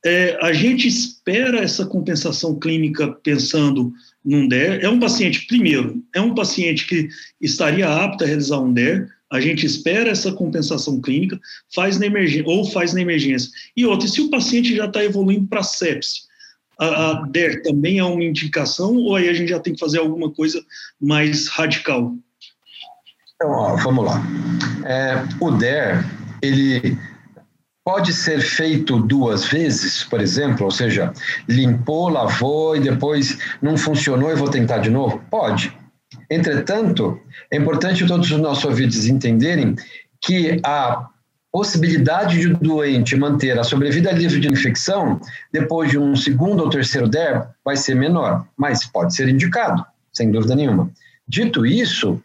É, 0.05 0.37
a 0.41 0.53
gente 0.53 0.87
espera 0.87 1.59
essa 1.59 1.85
compensação 1.85 2.59
clínica 2.59 3.07
pensando 3.23 3.91
num 4.23 4.47
DER. 4.47 4.83
É 4.83 4.89
um 4.89 4.99
paciente, 4.99 5.47
primeiro, 5.47 6.03
é 6.13 6.21
um 6.21 6.35
paciente 6.35 6.85
que 6.85 7.07
estaria 7.41 7.87
apto 7.87 8.23
a 8.23 8.27
realizar 8.27 8.59
um 8.59 8.71
DER, 8.71 9.09
a 9.31 9.39
gente 9.39 9.65
espera 9.65 10.09
essa 10.09 10.31
compensação 10.31 11.01
clínica, 11.01 11.39
faz 11.73 11.97
na 11.99 12.05
emergência, 12.05 12.47
ou 12.47 12.65
faz 12.65 12.93
na 12.93 13.01
emergência. 13.01 13.49
E 13.75 13.85
outra, 13.85 14.07
se 14.07 14.21
o 14.21 14.29
paciente 14.29 14.75
já 14.75 14.85
está 14.85 15.03
evoluindo 15.03 15.47
para 15.47 15.63
sepse, 15.63 16.21
a, 16.79 17.11
a 17.11 17.13
DER 17.27 17.61
também 17.63 17.99
é 17.99 18.03
uma 18.03 18.23
indicação, 18.23 18.95
ou 18.95 19.15
aí 19.15 19.29
a 19.29 19.33
gente 19.33 19.49
já 19.49 19.59
tem 19.59 19.73
que 19.73 19.79
fazer 19.79 19.99
alguma 19.99 20.31
coisa 20.31 20.63
mais 21.01 21.47
radical? 21.47 22.15
Então, 23.35 23.51
ó, 23.51 23.75
vamos 23.77 24.05
lá. 24.05 24.21
É, 24.85 25.23
o 25.39 25.51
DER, 25.51 26.05
ele 26.41 26.97
pode 27.83 28.13
ser 28.13 28.41
feito 28.41 28.99
duas 28.99 29.45
vezes, 29.45 30.03
por 30.03 30.19
exemplo, 30.19 30.65
ou 30.65 30.71
seja, 30.71 31.13
limpou, 31.47 32.09
lavou 32.09 32.75
e 32.75 32.79
depois 32.79 33.37
não 33.61 33.77
funcionou 33.77 34.31
e 34.31 34.35
vou 34.35 34.49
tentar 34.49 34.79
de 34.79 34.89
novo? 34.89 35.21
Pode. 35.29 35.71
Entretanto, 36.29 37.19
é 37.51 37.57
importante 37.57 38.05
todos 38.05 38.29
os 38.31 38.39
nossos 38.39 38.65
ouvintes 38.65 39.07
entenderem 39.07 39.75
que 40.21 40.59
a 40.63 41.07
possibilidade 41.51 42.39
de 42.39 42.47
o 42.49 42.57
doente 42.57 43.15
manter 43.15 43.57
a 43.57 43.63
sobrevida 43.63 44.11
livre 44.11 44.41
de 44.41 44.51
infecção 44.51 45.21
depois 45.53 45.89
de 45.89 45.97
um 45.97 46.15
segundo 46.15 46.61
ou 46.61 46.69
terceiro 46.69 47.07
DER 47.07 47.47
vai 47.63 47.77
ser 47.77 47.95
menor, 47.95 48.45
mas 48.57 48.85
pode 48.85 49.15
ser 49.15 49.29
indicado, 49.29 49.85
sem 50.11 50.31
dúvida 50.31 50.53
nenhuma. 50.53 50.89
Dito 51.25 51.65
isso, 51.65 52.21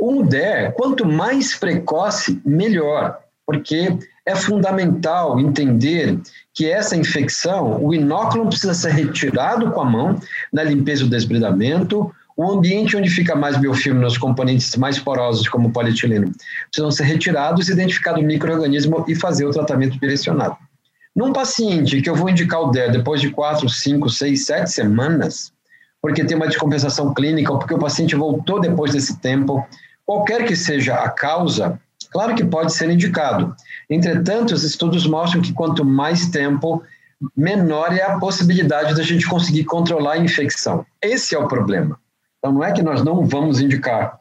um 0.00 0.22
DER, 0.22 0.72
quanto 0.72 1.04
mais 1.04 1.54
precoce, 1.54 2.40
melhor, 2.44 3.18
porque 3.46 3.98
é 4.24 4.34
fundamental 4.34 5.38
entender 5.38 6.18
que 6.54 6.66
essa 6.70 6.96
infecção, 6.96 7.84
o 7.84 7.92
inóculo 7.92 8.48
precisa 8.48 8.72
ser 8.72 8.92
retirado 8.92 9.70
com 9.72 9.80
a 9.80 9.84
mão 9.84 10.18
na 10.52 10.62
limpeza 10.62 11.04
do 11.04 11.10
desbridamento, 11.10 12.10
o 12.36 12.50
ambiente 12.50 12.96
onde 12.96 13.10
fica 13.10 13.34
mais 13.34 13.56
biofilme 13.56 14.00
nos 14.00 14.16
componentes 14.16 14.74
mais 14.76 14.98
porosos, 14.98 15.48
como 15.48 15.68
o 15.68 15.72
polietileno, 15.72 16.32
precisam 16.70 16.90
ser 16.90 17.04
retirados, 17.04 17.68
identificado 17.68 18.20
o 18.20 18.24
microorganismo 18.24 19.04
e 19.06 19.14
fazer 19.14 19.44
o 19.44 19.50
tratamento 19.50 19.98
direcionado. 19.98 20.56
Num 21.14 21.32
paciente 21.32 22.00
que 22.00 22.08
eu 22.08 22.14
vou 22.14 22.30
indicar 22.30 22.60
o 22.60 22.70
DER 22.70 22.92
depois 22.92 23.20
de 23.20 23.30
4, 23.30 23.68
5, 23.68 24.08
6, 24.08 24.46
7 24.46 24.70
semanas, 24.70 25.52
porque 26.00 26.24
tem 26.24 26.36
uma 26.36 26.46
descompensação 26.46 27.12
clínica 27.12 27.52
ou 27.52 27.58
porque 27.58 27.74
o 27.74 27.78
paciente 27.78 28.16
voltou 28.16 28.60
depois 28.60 28.92
desse 28.92 29.18
tempo, 29.18 29.66
qualquer 30.06 30.46
que 30.46 30.56
seja 30.56 30.94
a 30.94 31.10
causa, 31.10 31.78
claro 32.10 32.34
que 32.34 32.44
pode 32.44 32.72
ser 32.72 32.90
indicado. 32.90 33.54
Entretanto, 33.88 34.54
os 34.54 34.64
estudos 34.64 35.06
mostram 35.06 35.42
que 35.42 35.52
quanto 35.52 35.84
mais 35.84 36.28
tempo, 36.28 36.82
menor 37.36 37.92
é 37.92 38.02
a 38.02 38.18
possibilidade 38.18 38.94
da 38.94 39.02
gente 39.02 39.28
conseguir 39.28 39.64
controlar 39.64 40.14
a 40.14 40.18
infecção. 40.18 40.86
Esse 41.02 41.34
é 41.34 41.38
o 41.38 41.48
problema. 41.48 41.99
Então, 42.40 42.52
não 42.52 42.64
é 42.64 42.72
que 42.72 42.82
nós 42.82 43.04
não 43.04 43.24
vamos 43.24 43.60
indicar. 43.60 44.18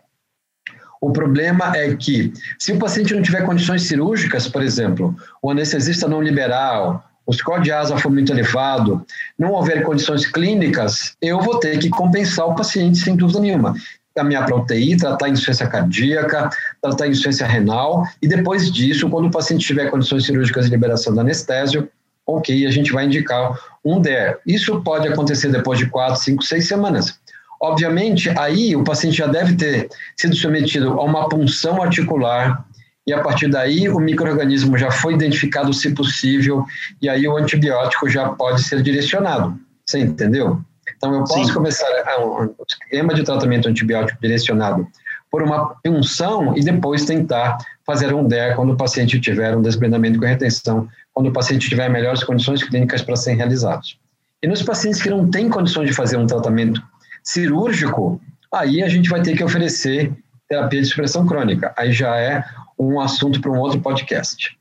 O 1.02 1.12
problema 1.12 1.76
é 1.76 1.96
que, 1.96 2.34
se 2.60 2.74
o 2.74 2.78
paciente 2.78 3.16
não 3.16 3.22
tiver 3.22 3.46
condições 3.46 3.84
cirúrgicas, 3.84 4.48
por 4.50 4.62
exemplo, 4.62 5.16
o 5.42 5.50
anestesista 5.50 6.10
não 6.10 6.22
liberar, 6.22 7.06
o 7.26 7.32
score 7.32 7.62
de 7.62 7.72
asa 7.72 7.98
for 7.98 8.12
muito 8.12 8.34
elevado, 8.34 9.06
não 9.38 9.52
houver 9.52 9.84
condições 9.84 10.26
clínicas, 10.26 11.16
eu 11.22 11.40
vou 11.40 11.58
ter 11.60 11.80
que 11.80 11.90
compensar 11.90 12.48
o 12.48 12.56
paciente 12.56 12.98
sem 12.98 13.16
dúvida 13.16 13.40
nenhuma. 13.40 13.74
Caminhar 14.14 14.46
para 14.46 14.56
a 14.56 14.60
UTI, 14.60 14.98
tratar 14.98 15.28
a 15.28 15.30
insuficiência 15.30 15.68
cardíaca, 15.68 16.50
tratar 16.82 17.06
a 17.06 17.08
insuficiência 17.08 17.48
renal, 17.48 18.04
e 18.22 18.28
depois 18.28 18.70
disso, 18.70 19.10
quando 19.10 19.28
o 19.28 19.32
paciente 19.32 19.66
tiver 19.66 19.90
condições 19.90 20.26
cirúrgicas 20.26 20.66
de 20.66 20.72
liberação 20.72 21.14
do 21.14 21.22
anestésio, 21.22 21.88
ok, 22.26 22.66
a 22.66 22.72
gente 22.72 22.92
vai 22.92 23.06
indicar 23.06 23.58
um 23.86 24.02
DER. 24.02 24.40
Isso 24.46 24.82
pode 24.82 25.08
acontecer 25.08 25.50
depois 25.50 25.80
de 25.80 25.86
quatro, 25.86 26.20
cinco, 26.22 26.44
seis 26.44 26.68
semanas. 26.68 27.18
Obviamente, 27.62 28.30
aí 28.38 28.76
o 28.76 28.84
paciente 28.84 29.18
já 29.18 29.28
deve 29.28 29.56
ter 29.56 29.90
sido 30.16 30.36
submetido 30.36 30.92
a 30.94 31.04
uma 31.04 31.28
punção 31.28 31.82
articular, 31.82 32.66
e 33.06 33.14
a 33.14 33.22
partir 33.22 33.50
daí 33.50 33.90
o 33.90 34.00
microorganismo 34.00 34.78
já 34.78 34.92
foi 34.92 35.14
identificado, 35.14 35.74
se 35.74 35.94
possível, 35.94 36.64
e 37.02 37.10
aí 37.10 37.28
o 37.28 37.36
antibiótico 37.36 38.08
já 38.08 38.30
pode 38.30 38.64
ser 38.64 38.82
direcionado. 38.82 39.60
Você 39.86 40.00
entendeu? 40.00 40.62
Então, 40.96 41.14
eu 41.14 41.20
posso 41.20 41.46
Sim. 41.46 41.54
começar 41.54 41.88
um 42.20 42.54
esquema 42.68 43.14
de 43.14 43.24
tratamento 43.24 43.68
antibiótico 43.68 44.20
direcionado 44.22 44.88
por 45.32 45.42
uma 45.42 45.76
punção 45.84 46.56
e 46.58 46.64
depois 46.64 47.06
tentar 47.06 47.58
fazer 47.86 48.14
um 48.14 48.28
DER 48.28 48.56
quando 48.56 48.74
o 48.74 48.78
paciente 48.78 49.20
tiver 49.20 49.56
um 49.56 49.62
desbendamento 49.62 50.20
com 50.20 50.26
retenção, 50.26 50.88
quando 51.14 51.28
o 51.28 51.34
paciente 51.34 51.70
tiver 51.70 51.90
melhores 51.90 52.24
condições 52.24 52.64
clínicas 52.64 53.02
para 53.02 53.16
serem 53.16 53.38
realizados. 53.38 53.98
E 54.42 54.48
nos 54.48 54.62
pacientes 54.62 55.02
que 55.02 55.10
não 55.10 55.30
têm 55.30 55.50
condições 55.50 55.88
de 55.88 55.94
fazer 55.94 56.18
um 56.18 56.26
tratamento 56.26 56.82
cirúrgico, 57.30 58.20
aí 58.52 58.82
a 58.82 58.90
gente 58.90 59.10
vai 59.10 59.22
ter 59.22 59.38
que 59.38 59.44
oferecer 59.44 60.12
terapia 60.48 60.82
de 60.82 60.88
supressão 60.88 61.28
crônica. 61.28 61.74
Aí 61.78 61.94
já 61.94 62.18
é 62.18 62.44
um 62.78 63.00
assunto 63.00 63.40
para 63.40 63.52
um 63.52 63.60
outro 63.60 63.80
podcast. 63.80 64.58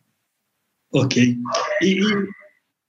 Ok. 0.93 1.37
E, 1.83 2.01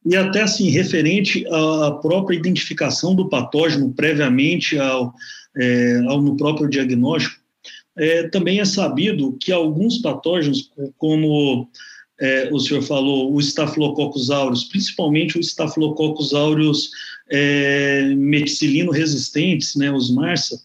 e, 0.05 0.15
até 0.17 0.41
assim, 0.41 0.69
referente 0.69 1.45
à 1.47 1.91
própria 2.01 2.35
identificação 2.35 3.15
do 3.15 3.29
patógeno 3.29 3.93
previamente 3.93 4.77
ao, 4.77 5.13
é, 5.57 6.01
ao 6.07 6.21
no 6.21 6.35
próprio 6.35 6.69
diagnóstico, 6.69 7.39
é, 7.97 8.27
também 8.29 8.59
é 8.59 8.65
sabido 8.65 9.37
que 9.39 9.51
alguns 9.51 9.99
patógenos, 9.99 10.71
como 10.97 11.69
é, 12.19 12.49
o 12.51 12.59
senhor 12.59 12.81
falou, 12.81 13.33
o 13.33 13.39
Staphylococcus 13.39 14.29
aureus, 14.29 14.65
principalmente 14.65 15.37
o 15.37 15.41
Staphylococcus 15.41 16.33
aureus 16.33 16.91
é, 17.29 18.13
meticilino 18.15 18.91
resistentes, 18.91 19.75
né, 19.75 19.91
os 19.91 20.11
MARSA, 20.11 20.61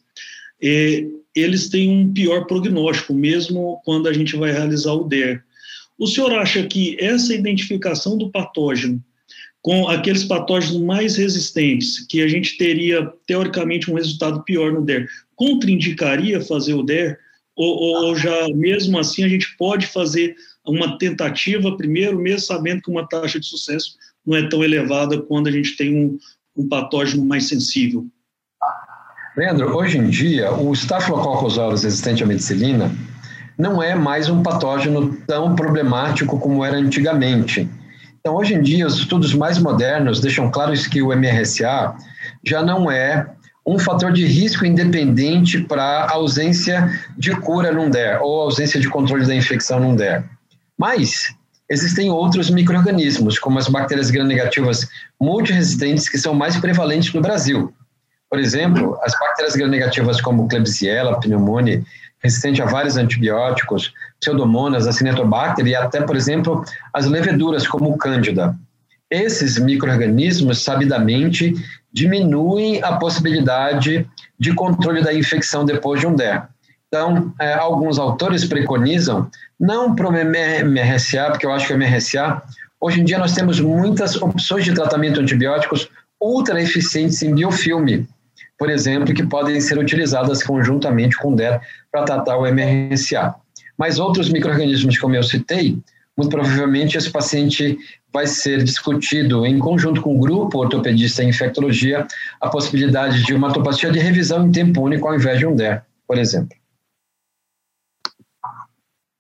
é, 0.63 1.07
eles 1.35 1.69
têm 1.69 1.91
um 1.91 2.13
pior 2.13 2.47
prognóstico, 2.47 3.15
mesmo 3.15 3.81
quando 3.85 4.09
a 4.09 4.13
gente 4.13 4.37
vai 4.37 4.53
realizar 4.53 4.93
o 4.93 5.05
DER. 5.05 5.43
O 5.99 6.07
senhor 6.07 6.33
acha 6.33 6.65
que 6.67 6.97
essa 6.99 7.35
identificação 7.35 8.17
do 8.19 8.31
patógeno 8.31 9.03
com 9.65 9.89
aqueles 9.89 10.25
patógenos 10.25 10.83
mais 10.83 11.17
resistentes, 11.17 12.07
que 12.07 12.21
a 12.21 12.29
gente 12.29 12.59
teria, 12.59 13.11
teoricamente, 13.27 13.91
um 13.91 13.95
resultado 13.95 14.43
pior 14.45 14.71
no 14.71 14.83
DER, 14.83 15.09
contraindicaria 15.35 16.39
fazer 16.39 16.75
o 16.75 16.83
DER? 16.83 17.19
Ou, 17.57 18.05
ou 18.05 18.15
já, 18.15 18.47
mesmo 18.49 18.99
assim, 18.99 19.25
a 19.25 19.29
gente 19.29 19.57
pode 19.57 19.87
fazer 19.87 20.37
uma 20.67 20.99
tentativa 20.99 21.77
primeiro, 21.77 22.19
mesmo 22.19 22.41
sabendo 22.41 22.83
que 22.83 22.91
uma 22.91 23.07
taxa 23.07 23.39
de 23.39 23.47
sucesso 23.47 23.97
não 24.27 24.37
é 24.37 24.49
tão 24.49 24.65
elevada 24.65 25.21
quando 25.21 25.49
a 25.49 25.51
gente 25.51 25.77
tem 25.77 25.95
um, 25.95 26.19
um 26.57 26.69
patógeno 26.69 27.25
mais 27.25 27.49
sensível? 27.49 28.07
Leandro, 29.37 29.77
hoje 29.77 29.99
em 29.99 30.09
dia, 30.09 30.53
o 30.53 30.73
Staphylococcus 30.73 31.59
aureus 31.59 31.83
resistente 31.83 32.23
à 32.23 32.27
medicilina 32.27 32.91
não 33.59 33.83
é 33.83 33.95
mais 33.95 34.29
um 34.29 34.43
patógeno 34.43 35.17
tão 35.27 35.55
problemático 35.55 36.39
como 36.39 36.65
era 36.65 36.77
antigamente. 36.77 37.69
Então, 38.21 38.37
hoje 38.37 38.55
em 38.55 38.63
dia, 38.63 38.87
os 38.87 38.99
estudos 38.99 39.35
mais 39.35 39.59
modernos 39.59 40.21
deixam 40.21 40.51
claro 40.51 40.73
que 40.89 41.03
o 41.03 41.13
MRSA 41.13 41.95
já 42.45 42.63
não 42.63 42.91
é 42.91 43.27
um 43.67 43.79
fator 43.79 44.13
de 44.13 44.27
risco 44.27 44.65
independente 44.65 45.61
para 45.61 46.07
ausência 46.11 46.91
de 47.17 47.35
cura 47.37 47.73
num 47.73 47.89
DER 47.89 48.23
ou 48.23 48.43
ausência 48.43 48.79
de 48.79 48.89
controle 48.89 49.27
da 49.27 49.35
infecção 49.35 49.81
num 49.81 49.97
DER. 49.97 50.25
Mas 50.79 51.35
existem 51.69 52.11
outros 52.11 52.51
micro-organismos, 52.51 53.39
como 53.39 53.59
as 53.59 53.69
bactérias 53.69 54.11
gram-negativas 54.11 54.89
multiresistentes, 55.21 56.09
que 56.09 56.19
são 56.19 56.35
mais 56.35 56.57
prevalentes 56.57 57.13
no 57.13 57.21
Brasil. 57.21 57.73
Por 58.29 58.39
exemplo, 58.39 58.99
as 59.03 59.13
bactérias 59.19 59.55
gram-negativas 59.55 60.21
como 60.21 60.49
Klebsiella 60.49 61.21
pneumoniae, 61.21 61.85
resistente 62.19 62.63
a 62.63 62.67
vários 62.67 62.97
antibióticos, 62.97 63.93
pseudomonas, 64.19 64.87
acinetobacter 64.87 65.67
e 65.67 65.75
até, 65.75 66.01
por 66.01 66.17
exemplo, 66.17 66.65
as 66.93 67.07
leveduras 67.07 67.67
como 67.67 67.91
o 67.91 67.99
Cândida. 67.99 68.57
Esses 69.11 69.59
micro-organismos, 69.59 70.65
sabidamente, 70.65 71.55
diminuem 71.93 72.83
a 72.83 72.97
possibilidade 72.97 74.09
de 74.39 74.55
controle 74.55 75.03
da 75.03 75.15
infecção 75.15 75.65
depois 75.65 76.01
de 76.01 76.07
um 76.07 76.17
DER. 76.17 76.49
Então, 76.95 77.35
é, 77.41 77.55
alguns 77.55 77.99
autores 77.99 78.45
preconizam, 78.45 79.29
não 79.59 79.97
para 79.97 80.09
o 80.09 80.13
MRSA, 80.13 81.29
porque 81.29 81.45
eu 81.45 81.51
acho 81.51 81.67
que 81.67 81.73
o 81.73 81.77
MRSA, 81.77 82.41
hoje 82.81 83.01
em 83.01 83.05
dia 83.05 83.19
nós 83.19 83.35
temos 83.35 83.59
muitas 83.59 84.15
opções 84.15 84.65
de 84.65 84.73
tratamento 84.73 85.19
antibióticos 85.19 85.89
ultra 86.23 86.63
eficientes 86.63 87.21
em 87.21 87.35
biofilme, 87.35 88.07
por 88.57 88.71
exemplo, 88.71 89.13
que 89.13 89.27
podem 89.27 89.61
ser 89.61 89.77
utilizadas 89.77 90.45
conjuntamente 90.45 91.17
com 91.17 91.33
o 91.33 91.35
DER 91.35 91.61
para 91.91 92.05
tratar 92.05 92.37
o 92.37 92.47
MRSA. 92.47 93.35
Mas 93.77 93.99
outros 93.99 94.29
micro-organismos, 94.29 94.97
como 94.97 95.17
eu 95.17 95.25
citei, 95.25 95.77
muito 96.17 96.31
provavelmente 96.31 96.97
esse 96.97 97.11
paciente 97.11 97.77
vai 98.13 98.29
ser 98.29 98.63
discutido 98.63 99.45
em 99.45 99.59
conjunto 99.59 100.01
com 100.01 100.15
o 100.15 100.21
grupo 100.21 100.59
ortopedista 100.59 101.25
em 101.25 101.31
infectologia 101.31 102.07
a 102.41 102.49
possibilidade 102.49 103.25
de 103.25 103.35
uma 103.35 103.49
atopatia 103.49 103.91
de 103.91 103.99
revisão 103.99 104.47
em 104.47 104.53
tempo 104.53 104.81
único 104.81 105.09
ao 105.09 105.17
invés 105.17 105.41
de 105.41 105.47
um 105.47 105.57
DER, 105.57 105.83
por 106.07 106.19
exemplo. 106.19 106.57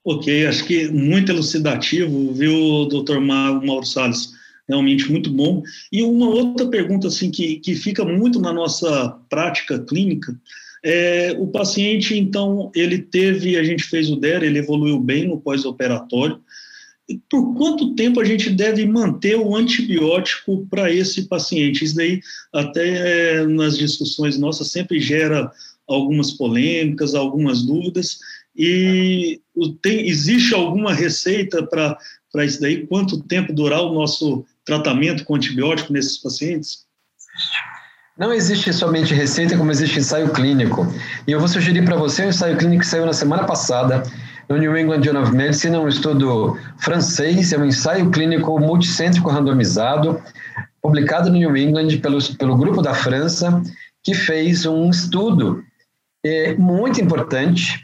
Ok, 0.04 0.46
acho 0.46 0.66
que 0.66 0.88
muito 0.88 1.32
elucidativo, 1.32 2.32
viu, 2.34 2.86
doutor 2.86 3.20
Mauro 3.22 3.86
Salles? 3.86 4.34
Realmente 4.68 5.10
muito 5.10 5.30
bom. 5.30 5.62
E 5.90 6.02
uma 6.02 6.28
outra 6.28 6.66
pergunta, 6.68 7.08
assim, 7.08 7.30
que, 7.30 7.56
que 7.56 7.74
fica 7.74 8.04
muito 8.04 8.38
na 8.38 8.52
nossa 8.52 9.18
prática 9.30 9.78
clínica, 9.78 10.38
é, 10.84 11.34
o 11.38 11.46
paciente, 11.46 12.18
então, 12.18 12.70
ele 12.74 12.98
teve, 12.98 13.56
a 13.56 13.64
gente 13.64 13.84
fez 13.84 14.10
o 14.10 14.16
DER, 14.16 14.42
ele 14.42 14.58
evoluiu 14.58 15.00
bem 15.00 15.26
no 15.26 15.40
pós-operatório. 15.40 16.38
Por 17.30 17.54
quanto 17.54 17.94
tempo 17.94 18.20
a 18.20 18.24
gente 18.24 18.50
deve 18.50 18.84
manter 18.84 19.36
o 19.36 19.56
antibiótico 19.56 20.66
para 20.66 20.92
esse 20.92 21.26
paciente? 21.26 21.82
Isso 21.82 21.96
daí, 21.96 22.20
até 22.52 23.38
é, 23.38 23.46
nas 23.46 23.78
discussões 23.78 24.38
nossas, 24.38 24.70
sempre 24.70 25.00
gera 25.00 25.50
algumas 25.88 26.32
polêmicas, 26.32 27.14
algumas 27.14 27.62
dúvidas. 27.62 28.18
E 28.56 29.40
tem, 29.82 30.06
existe 30.08 30.54
alguma 30.54 30.92
receita 30.92 31.66
para 31.66 32.44
isso 32.44 32.60
daí? 32.60 32.86
Quanto 32.86 33.22
tempo 33.22 33.52
durar 33.52 33.82
o 33.82 33.94
nosso 33.94 34.44
tratamento 34.64 35.24
com 35.24 35.34
antibiótico 35.34 35.92
nesses 35.92 36.18
pacientes? 36.18 36.84
Não 38.16 38.32
existe 38.32 38.72
somente 38.72 39.12
receita, 39.12 39.56
como 39.56 39.72
existe 39.72 39.98
ensaio 39.98 40.32
clínico. 40.32 40.86
E 41.26 41.32
eu 41.32 41.40
vou 41.40 41.48
sugerir 41.48 41.84
para 41.84 41.96
você 41.96 42.24
um 42.24 42.28
ensaio 42.28 42.56
clínico 42.56 42.82
que 42.82 42.86
saiu 42.88 43.04
na 43.04 43.12
semana 43.12 43.44
passada 43.44 44.04
no 44.48 44.56
New 44.56 44.76
England 44.76 45.02
Journal 45.02 45.22
of 45.24 45.32
Medicine, 45.32 45.76
um 45.76 45.88
estudo 45.88 46.58
francês, 46.78 47.52
é 47.52 47.58
um 47.58 47.64
ensaio 47.64 48.10
clínico 48.10 48.58
multicêntrico 48.60 49.30
randomizado, 49.30 50.22
publicado 50.82 51.30
no 51.30 51.36
New 51.36 51.56
England 51.56 51.98
pelo, 52.00 52.22
pelo 52.36 52.56
grupo 52.56 52.82
da 52.82 52.94
França, 52.94 53.62
que 54.02 54.14
fez 54.14 54.66
um 54.66 54.90
estudo 54.90 55.64
é, 56.22 56.54
muito 56.54 57.00
importante 57.00 57.83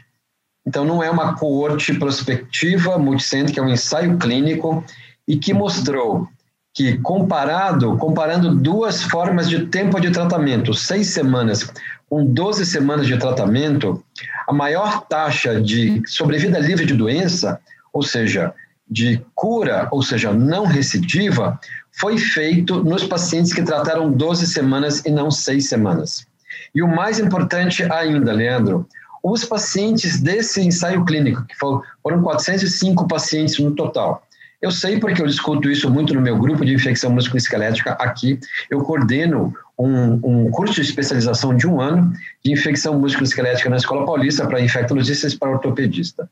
então, 0.65 0.85
não 0.85 1.01
é 1.01 1.09
uma 1.09 1.35
coorte 1.35 1.93
prospectiva 1.93 2.97
multicêntrica, 2.97 3.59
é 3.59 3.63
um 3.63 3.69
ensaio 3.69 4.17
clínico 4.17 4.83
e 5.27 5.35
que 5.37 5.53
mostrou 5.53 6.27
que 6.73 6.97
comparado, 6.99 7.97
comparando 7.97 8.55
duas 8.55 9.03
formas 9.03 9.49
de 9.49 9.65
tempo 9.65 9.99
de 9.99 10.11
tratamento, 10.11 10.73
seis 10.73 11.07
semanas 11.07 11.69
com 12.09 12.25
12 12.25 12.65
semanas 12.65 13.07
de 13.07 13.17
tratamento, 13.17 14.03
a 14.47 14.53
maior 14.53 15.01
taxa 15.07 15.61
de 15.61 16.01
sobrevida 16.05 16.59
livre 16.59 16.85
de 16.85 16.93
doença, 16.93 17.59
ou 17.93 18.03
seja, 18.03 18.53
de 18.89 19.21
cura, 19.33 19.87
ou 19.91 20.03
seja, 20.03 20.33
não 20.33 20.65
recidiva, 20.65 21.57
foi 21.93 22.17
feito 22.17 22.83
nos 22.83 23.05
pacientes 23.05 23.53
que 23.53 23.63
trataram 23.63 24.11
12 24.11 24.45
semanas 24.47 25.05
e 25.05 25.09
não 25.09 25.31
seis 25.31 25.69
semanas. 25.69 26.27
E 26.75 26.81
o 26.81 26.87
mais 26.87 27.17
importante 27.17 27.83
ainda, 27.89 28.33
Leandro, 28.33 28.85
os 29.23 29.45
pacientes 29.45 30.19
desse 30.19 30.61
ensaio 30.61 31.05
clínico, 31.05 31.43
que 31.45 31.55
foram 31.55 32.21
405 32.21 33.07
pacientes 33.07 33.59
no 33.59 33.71
total. 33.71 34.25
Eu 34.61 34.69
sei 34.69 34.99
porque 34.99 35.21
eu 35.21 35.25
discuto 35.25 35.69
isso 35.71 35.89
muito 35.89 36.13
no 36.13 36.21
meu 36.21 36.37
grupo 36.37 36.63
de 36.63 36.73
infecção 36.73 37.11
musculoesquelética 37.11 37.93
aqui. 37.93 38.39
Eu 38.69 38.81
coordeno 38.83 39.53
um, 39.77 40.19
um 40.23 40.51
curso 40.51 40.75
de 40.75 40.81
especialização 40.81 41.55
de 41.55 41.67
um 41.67 41.81
ano 41.81 42.13
de 42.45 42.51
infecção 42.51 42.99
musculoesquelética 42.99 43.69
na 43.69 43.77
Escola 43.77 44.05
Paulista 44.05 44.45
para 44.45 44.61
infectologistas 44.61 45.33
e 45.33 45.37
para 45.37 45.49
ortopedista. 45.49 46.29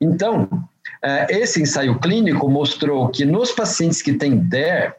Então, 0.00 0.48
eh, 1.02 1.26
esse 1.30 1.60
ensaio 1.60 1.98
clínico 1.98 2.48
mostrou 2.48 3.08
que 3.08 3.24
nos 3.24 3.50
pacientes 3.50 4.00
que 4.00 4.12
têm 4.12 4.36
DER, 4.36 4.94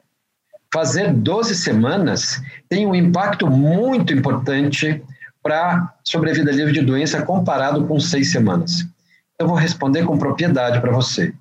fazer 0.74 1.14
12 1.14 1.56
semanas 1.56 2.42
tem 2.68 2.86
um 2.86 2.96
impacto 2.96 3.48
muito 3.48 4.12
importante 4.12 5.02
para 5.44 5.94
sobrevida 6.04 6.52
livre 6.52 6.72
de 6.72 6.82
doença 6.82 7.22
comparado 7.22 7.86
com 7.86 8.00
seis 8.00 8.32
semanas. 8.32 8.88
Eu 9.38 9.48
vou 9.48 9.58
responder 9.58 10.06
com 10.06 10.18
propriedade 10.18 10.80
para 10.80 10.92
você 10.92 11.34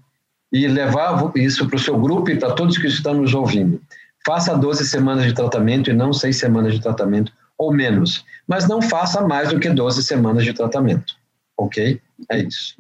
e 0.53 0.67
levar 0.67 1.33
isso 1.37 1.67
para 1.67 1.77
o 1.77 1.81
seu 1.81 1.99
grupo 1.99 2.31
e 2.31 2.37
para 2.37 2.53
todos 2.53 2.77
que 2.77 2.88
estão 2.88 3.15
nos 3.15 3.33
ouvindo. 3.33 3.81
Faça 4.27 4.57
12 4.57 4.87
semanas 4.87 5.25
de 5.25 5.33
tratamento 5.33 5.91
e 5.91 5.95
não 5.95 6.12
seis 6.12 6.37
semanas 6.37 6.75
de 6.75 6.81
tratamento 6.81 7.33
ou 7.57 7.73
menos, 7.73 8.25
mas 8.47 8.69
não 8.69 8.83
faça 8.83 9.21
mais 9.23 9.51
do 9.51 9.61
que 9.61 9.69
12 9.69 10.03
semanas 10.03 10.45
de 10.45 10.53
tratamento, 10.53 11.15
ok? 11.57 12.01
É 12.31 12.43
isso. 12.43 12.75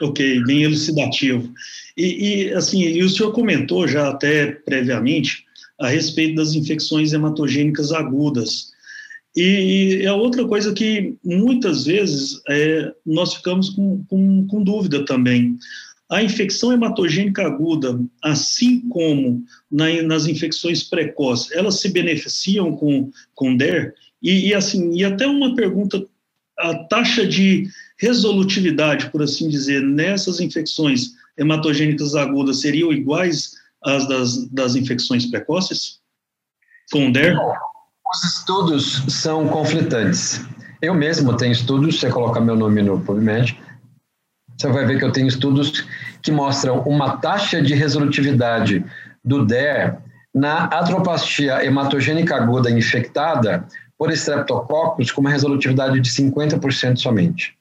Ok, 0.00 0.42
bem 0.44 0.62
elucidativo. 0.62 1.52
E, 1.96 2.46
e, 2.46 2.52
assim, 2.52 2.82
e 2.82 3.02
o 3.02 3.08
senhor 3.08 3.32
comentou 3.32 3.86
já 3.86 4.08
até 4.08 4.52
previamente 4.52 5.44
a 5.80 5.88
respeito 5.88 6.36
das 6.36 6.54
infecções 6.54 7.12
hematogênicas 7.12 7.92
agudas. 7.92 8.73
E, 9.36 10.02
e 10.02 10.06
a 10.06 10.14
outra 10.14 10.46
coisa 10.46 10.72
que 10.72 11.16
muitas 11.24 11.84
vezes 11.86 12.40
é, 12.48 12.92
nós 13.04 13.34
ficamos 13.34 13.70
com, 13.70 14.04
com, 14.04 14.46
com 14.46 14.62
dúvida 14.62 15.04
também. 15.04 15.58
A 16.08 16.22
infecção 16.22 16.72
hematogênica 16.72 17.44
aguda, 17.44 17.98
assim 18.22 18.80
como 18.88 19.42
na, 19.70 20.02
nas 20.02 20.26
infecções 20.26 20.84
precoces, 20.84 21.50
elas 21.52 21.80
se 21.80 21.88
beneficiam 21.88 22.76
com, 22.76 23.10
com 23.34 23.56
DER? 23.56 23.94
E, 24.22 24.48
e, 24.48 24.54
assim, 24.54 24.92
e 24.94 25.04
até 25.04 25.26
uma 25.26 25.54
pergunta, 25.56 26.06
a 26.58 26.74
taxa 26.84 27.26
de 27.26 27.68
resolutividade, 27.98 29.10
por 29.10 29.22
assim 29.22 29.48
dizer, 29.48 29.82
nessas 29.82 30.40
infecções 30.40 31.14
hematogênicas 31.36 32.14
agudas 32.14 32.60
seriam 32.60 32.92
iguais 32.92 33.54
às 33.82 34.06
das, 34.06 34.46
das 34.48 34.76
infecções 34.76 35.26
precoces? 35.26 35.98
Com 36.92 37.10
DER? 37.10 37.36
Os 38.12 38.24
estudos 38.24 39.04
são 39.08 39.48
conflitantes. 39.48 40.44
Eu 40.80 40.94
mesmo 40.94 41.36
tenho 41.36 41.52
estudos, 41.52 41.98
você 41.98 42.10
colocar 42.10 42.40
meu 42.40 42.54
nome 42.54 42.82
no 42.82 43.00
PubMed, 43.00 43.58
você 44.56 44.68
vai 44.68 44.86
ver 44.86 44.98
que 44.98 45.04
eu 45.04 45.12
tenho 45.12 45.26
estudos 45.26 45.84
que 46.22 46.30
mostram 46.30 46.80
uma 46.80 47.16
taxa 47.16 47.60
de 47.60 47.74
resolutividade 47.74 48.84
do 49.24 49.44
DER 49.44 49.98
na 50.34 50.64
atropastia 50.64 51.64
hematogênica 51.64 52.36
aguda 52.36 52.70
infectada 52.70 53.66
por 53.96 54.10
estreptococcus 54.10 55.10
com 55.10 55.20
uma 55.20 55.30
resolutividade 55.30 56.00
de 56.00 56.10
50% 56.10 56.98
somente. 56.98 57.56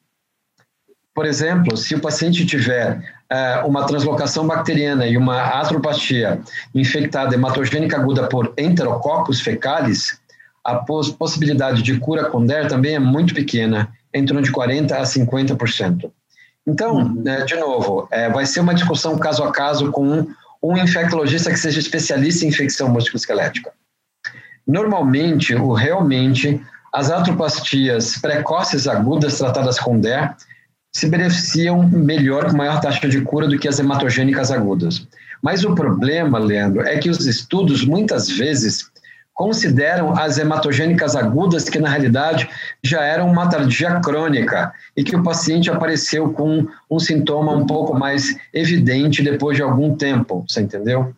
Por 1.13 1.25
exemplo, 1.25 1.77
se 1.77 1.93
o 1.93 1.99
paciente 1.99 2.43
tiver 2.45 2.97
uh, 3.31 3.67
uma 3.67 3.85
translocação 3.85 4.47
bacteriana 4.47 5.05
e 5.05 5.15
uma 5.15 5.41
atropastia 5.41 6.41
infectada 6.73 7.35
hematogênica 7.35 7.97
aguda 7.97 8.27
por 8.27 8.51
enterococcus 8.57 9.39
fecalis, 9.39 10.19
a 10.63 10.75
poss 10.75 11.11
possibilidade 11.11 11.81
de 11.81 11.99
cura 11.99 12.25
com 12.25 12.45
DER 12.45 12.67
também 12.67 12.95
é 12.95 12.99
muito 12.99 13.33
pequena, 13.33 13.91
em 14.13 14.25
torno 14.25 14.41
de 14.41 14.51
40% 14.51 14.91
a 14.91 15.01
50%. 15.01 16.11
Então, 16.65 16.95
uhum. 16.95 17.21
né, 17.21 17.43
de 17.43 17.55
novo, 17.55 18.07
é, 18.09 18.29
vai 18.29 18.45
ser 18.45 18.61
uma 18.61 18.73
discussão 18.73 19.17
caso 19.17 19.43
a 19.43 19.51
caso 19.51 19.91
com 19.91 20.07
um, 20.07 20.27
um 20.61 20.77
infectologista 20.77 21.51
que 21.51 21.59
seja 21.59 21.79
especialista 21.79 22.45
em 22.45 22.47
infecção 22.47 22.87
musculoesquelética. 22.89 23.71
Normalmente, 24.65 25.53
ou 25.55 25.73
realmente, 25.73 26.61
as 26.93 27.11
atropastias 27.11 28.17
precoces 28.17 28.87
agudas 28.87 29.37
tratadas 29.37 29.77
com 29.77 29.99
DER 29.99 30.33
se 30.95 31.09
beneficiam 31.09 31.83
melhor 31.89 32.51
com 32.51 32.57
maior 32.57 32.79
taxa 32.79 33.09
de 33.09 33.19
cura 33.21 33.47
do 33.47 33.57
que 33.57 33.67
as 33.67 33.79
hematogênicas 33.79 34.51
agudas. 34.51 35.05
Mas 35.41 35.65
o 35.65 35.75
problema, 35.75 36.39
Leandro, 36.39 36.83
é 36.83 36.97
que 36.97 37.09
os 37.09 37.25
estudos 37.25 37.83
muitas 37.83 38.29
vezes 38.29 38.92
consideram 39.33 40.17
as 40.17 40.37
hematogênicas 40.37 41.15
agudas 41.15 41.67
que 41.67 41.79
na 41.79 41.89
realidade 41.89 42.47
já 42.83 43.01
eram 43.03 43.29
uma 43.29 43.49
tardia 43.49 43.99
crônica 43.99 44.71
e 44.95 45.03
que 45.03 45.15
o 45.15 45.23
paciente 45.23 45.71
apareceu 45.71 46.31
com 46.31 46.67
um 46.89 46.99
sintoma 46.99 47.51
um 47.51 47.65
pouco 47.65 47.97
mais 47.97 48.35
evidente 48.53 49.23
depois 49.23 49.57
de 49.57 49.63
algum 49.63 49.95
tempo, 49.95 50.45
você 50.47 50.61
entendeu? 50.61 51.13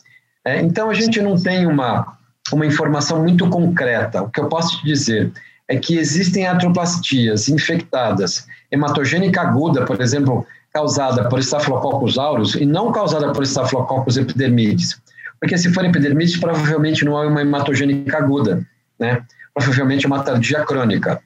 É, 0.46 0.62
então 0.62 0.90
a 0.90 0.94
gente 0.94 1.22
não 1.22 1.36
tem 1.42 1.66
uma, 1.66 2.18
uma 2.54 2.66
informação 2.66 3.22
muito 3.22 3.50
concreta. 3.50 4.24
O 4.24 4.30
que 4.30 4.40
eu 4.40 4.48
posso 4.48 4.78
te 4.78 4.86
dizer 4.86 5.32
é 5.68 5.76
que 5.76 5.98
existem 5.98 6.48
atroplastias 6.48 7.50
infectadas, 7.50 8.46
hematogênica 8.72 9.42
aguda, 9.42 9.84
por 9.84 10.00
exemplo, 10.00 10.46
causada 10.72 11.28
por 11.28 11.40
Staphylococcus 11.40 12.18
aureus 12.18 12.56
e 12.56 12.66
não 12.66 12.92
causada 12.92 13.32
por 13.32 13.44
Staphylococcus 13.44 14.18
epidermidis. 14.18 15.02
Porque 15.40 15.58
se 15.58 15.74
for 15.74 15.86
epidermidis, 15.86 16.38
provavelmente 16.38 17.04
não 17.06 17.22
é 17.22 17.28
uma 17.28 17.42
hematogênica 17.42 18.18
aguda, 18.18 18.66
né? 19.00 19.24
Provavelmente 19.54 20.06
é 20.06 20.08
uma 20.08 20.24
tardia 20.24 20.64
crônica. 20.64 21.22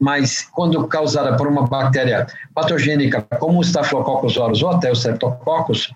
Mas 0.00 0.48
quando 0.52 0.86
causada 0.88 1.36
por 1.36 1.46
uma 1.46 1.66
bactéria 1.66 2.26
patogênica, 2.54 3.22
como 3.38 3.58
o 3.58 3.62
Staphylococcus 3.62 4.36
aureus 4.36 4.62
ou 4.62 4.70
até 4.70 4.90
o 4.90 4.94
Streptococcus, 4.94 5.92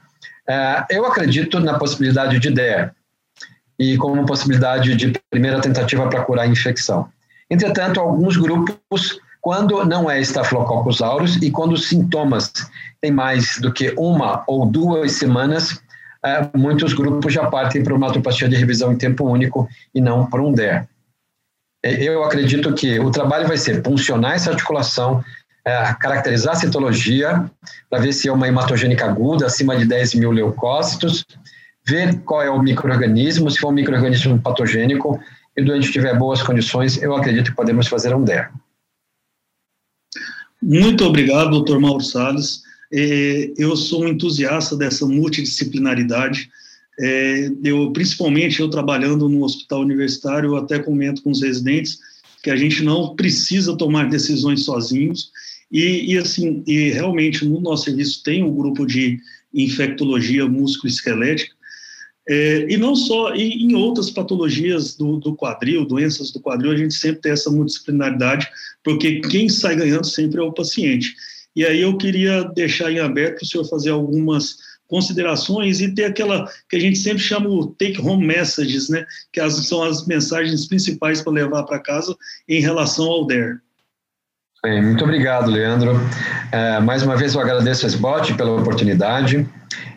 eh, 0.48 0.84
eu 0.90 1.04
acredito 1.04 1.60
na 1.60 1.78
possibilidade 1.78 2.38
de 2.38 2.50
DER 2.50 2.92
e 3.78 3.96
como 3.96 4.26
possibilidade 4.26 4.94
de 4.94 5.12
primeira 5.30 5.60
tentativa 5.60 6.08
para 6.08 6.24
curar 6.24 6.44
a 6.44 6.48
infecção. 6.48 7.08
Entretanto, 7.50 8.00
alguns 8.00 8.36
grupos, 8.36 9.18
quando 9.40 9.84
não 9.84 10.10
é 10.10 10.20
Staphylococcus 10.20 11.00
aureus 11.00 11.36
e 11.36 11.50
quando 11.50 11.72
os 11.72 11.88
sintomas 11.88 12.52
têm 13.00 13.10
mais 13.10 13.58
do 13.60 13.72
que 13.72 13.94
uma 13.96 14.44
ou 14.46 14.66
duas 14.66 15.12
semanas, 15.12 15.80
é, 16.24 16.48
muitos 16.56 16.92
grupos 16.92 17.32
já 17.32 17.46
partem 17.46 17.82
para 17.82 17.94
uma 17.94 18.08
atopatia 18.08 18.48
de 18.48 18.56
revisão 18.56 18.92
em 18.92 18.96
tempo 18.96 19.24
único 19.24 19.68
e 19.94 20.00
não 20.00 20.26
para 20.26 20.42
um 20.42 20.52
DER. 20.52 20.88
Eu 21.82 22.24
acredito 22.24 22.74
que 22.74 22.98
o 22.98 23.10
trabalho 23.10 23.46
vai 23.46 23.56
ser 23.56 23.82
funcionar 23.84 24.34
essa 24.34 24.50
articulação, 24.50 25.22
é, 25.64 25.94
caracterizar 25.94 26.54
a 26.54 26.58
citologia, 26.58 27.48
para 27.88 28.00
ver 28.00 28.12
se 28.12 28.28
é 28.28 28.32
uma 28.32 28.48
hematogênica 28.48 29.06
aguda, 29.06 29.46
acima 29.46 29.76
de 29.76 29.84
10 29.84 30.14
mil 30.14 30.32
leucócitos, 30.32 31.24
ver 31.86 32.18
qual 32.20 32.42
é 32.42 32.50
o 32.50 32.60
microorganismo, 32.60 33.50
se 33.50 33.58
for 33.58 33.68
um 33.68 33.72
microorganismo 33.72 34.40
patogênico, 34.40 35.20
e 35.56 35.62
o 35.62 35.64
doente 35.64 35.92
tiver 35.92 36.16
boas 36.16 36.42
condições, 36.42 37.00
eu 37.00 37.14
acredito 37.14 37.50
que 37.50 37.56
podemos 37.56 37.86
fazer 37.86 38.14
um 38.14 38.24
DER. 38.24 38.50
Muito 40.60 41.04
obrigado, 41.04 41.50
doutor 41.50 41.80
Mauro 41.80 42.02
Salles. 42.02 42.62
É, 42.92 43.52
eu 43.56 43.76
sou 43.76 44.04
um 44.04 44.08
entusiasta 44.08 44.76
dessa 44.76 45.06
multidisciplinaridade. 45.06 46.48
É, 47.00 47.50
eu, 47.62 47.92
principalmente, 47.92 48.60
eu 48.60 48.68
trabalhando 48.68 49.28
no 49.28 49.44
hospital 49.44 49.82
universitário, 49.82 50.50
eu 50.50 50.56
até 50.56 50.78
comento 50.78 51.22
com 51.22 51.30
os 51.30 51.42
residentes 51.42 51.98
que 52.42 52.50
a 52.50 52.56
gente 52.56 52.82
não 52.82 53.14
precisa 53.14 53.76
tomar 53.76 54.08
decisões 54.08 54.64
sozinhos. 54.64 55.30
E, 55.70 56.12
e 56.12 56.18
assim, 56.18 56.62
e 56.66 56.90
realmente 56.90 57.44
no 57.44 57.60
nosso 57.60 57.84
serviço 57.84 58.22
tem 58.22 58.42
um 58.42 58.54
grupo 58.54 58.86
de 58.86 59.18
infectologia 59.52 60.46
músculo-esquelética 60.46 61.58
é, 62.28 62.66
e 62.68 62.76
não 62.76 62.94
só, 62.94 63.34
e 63.34 63.54
em 63.54 63.74
outras 63.74 64.10
patologias 64.10 64.94
do, 64.94 65.16
do, 65.16 65.34
quadril, 65.34 65.86
doenças 65.86 66.30
do 66.30 66.38
quadril, 66.38 66.72
a 66.72 66.76
gente 66.76 66.92
sempre 66.92 67.22
tem 67.22 67.32
essa 67.32 67.50
multidisciplinaridade, 67.50 68.46
porque 68.84 69.20
quem 69.20 69.48
sai 69.48 69.74
ganhando 69.74 70.06
sempre 70.06 70.38
é 70.38 70.42
o 70.42 70.52
paciente. 70.52 71.14
E 71.58 71.66
aí 71.66 71.82
eu 71.82 71.96
queria 71.96 72.44
deixar 72.44 72.88
em 72.88 73.00
aberto 73.00 73.42
o 73.42 73.44
senhor 73.44 73.64
fazer 73.64 73.90
algumas 73.90 74.58
considerações 74.86 75.80
e 75.80 75.92
ter 75.92 76.04
aquela 76.04 76.48
que 76.70 76.76
a 76.76 76.78
gente 76.78 76.96
sempre 76.96 77.18
chama 77.18 77.48
o 77.48 77.66
take 77.66 78.00
home 78.00 78.24
messages, 78.24 78.88
né? 78.88 79.04
Que 79.32 79.40
as, 79.40 79.66
são 79.66 79.82
as 79.82 80.06
mensagens 80.06 80.68
principais 80.68 81.20
para 81.20 81.32
levar 81.32 81.64
para 81.64 81.80
casa 81.80 82.16
em 82.48 82.60
relação 82.60 83.06
ao 83.06 83.26
DER. 83.26 83.58
Bem, 84.62 84.80
muito 84.84 85.02
obrigado, 85.02 85.50
Leandro. 85.50 86.00
É, 86.52 86.78
mais 86.78 87.02
uma 87.02 87.16
vez 87.16 87.34
eu 87.34 87.40
agradeço 87.40 87.86
a 87.86 87.88
SBOT 87.88 88.34
pela 88.34 88.52
oportunidade. 88.52 89.44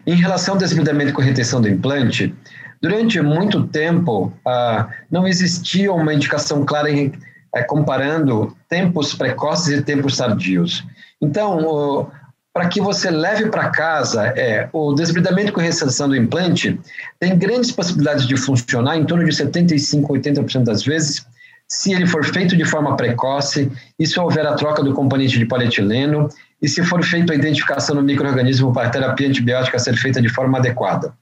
Em 0.08 0.16
relação 0.16 0.56
ao 0.56 0.60
desbridamento 0.60 1.14
com 1.14 1.22
retenção 1.22 1.62
do 1.62 1.70
implante, 1.70 2.34
durante 2.82 3.22
muito 3.22 3.68
tempo 3.68 4.34
ah, 4.48 4.90
não 5.12 5.28
existia 5.28 5.94
uma 5.94 6.12
indicação 6.12 6.66
clara 6.66 6.90
em, 6.90 7.12
é, 7.54 7.62
comparando 7.62 8.58
tempos 8.68 9.14
precoces 9.14 9.78
e 9.78 9.84
tempos 9.84 10.18
tardios. 10.18 10.84
Então, 11.22 12.12
para 12.54 12.68
que 12.68 12.82
você 12.82 13.10
leve 13.10 13.50
para 13.50 13.70
casa, 13.70 14.28
é, 14.36 14.68
o 14.74 14.94
desbridamento 14.94 15.54
com 15.54 15.62
retenção 15.62 16.10
do 16.10 16.16
implante 16.16 16.80
tem 17.20 17.38
grandes 17.38 17.72
possibilidades 17.72 18.28
de 18.28 18.36
funcionar, 18.36 18.98
em 18.98 19.06
torno 19.06 19.24
de 19.24 19.32
75%, 19.32 20.06
80% 20.08 20.64
das 20.64 20.84
vezes, 20.84 21.26
se 21.68 21.94
ele 21.94 22.06
for 22.06 22.26
feito 22.26 22.58
de 22.58 22.66
forma 22.66 22.98
precoce 22.98 23.72
e 23.98 24.06
se 24.06 24.20
houver 24.20 24.46
a 24.46 24.56
troca 24.56 24.84
do 24.84 24.94
componente 24.94 25.40
de 25.40 25.46
polietileno 25.46 26.28
e 26.62 26.68
se 26.68 26.84
for 26.84 27.02
feita 27.02 27.32
a 27.32 27.36
identificação 27.36 27.96
do 27.96 28.04
microorganismo 28.04 28.74
para 28.74 28.90
a 28.90 28.92
terapia 28.92 29.30
antibiótica 29.30 29.80
ser 29.80 29.96
feita 29.96 30.22
de 30.22 30.28
forma 30.28 30.58
adequada. 30.58 31.14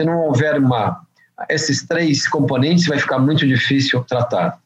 Se 0.00 0.06
não 0.06 0.16
houver 0.20 0.58
uma, 0.58 1.02
esses 1.50 1.86
três 1.86 2.26
componentes, 2.26 2.86
vai 2.86 2.98
ficar 2.98 3.18
muito 3.18 3.46
difícil 3.46 4.02
tratar. 4.04 4.58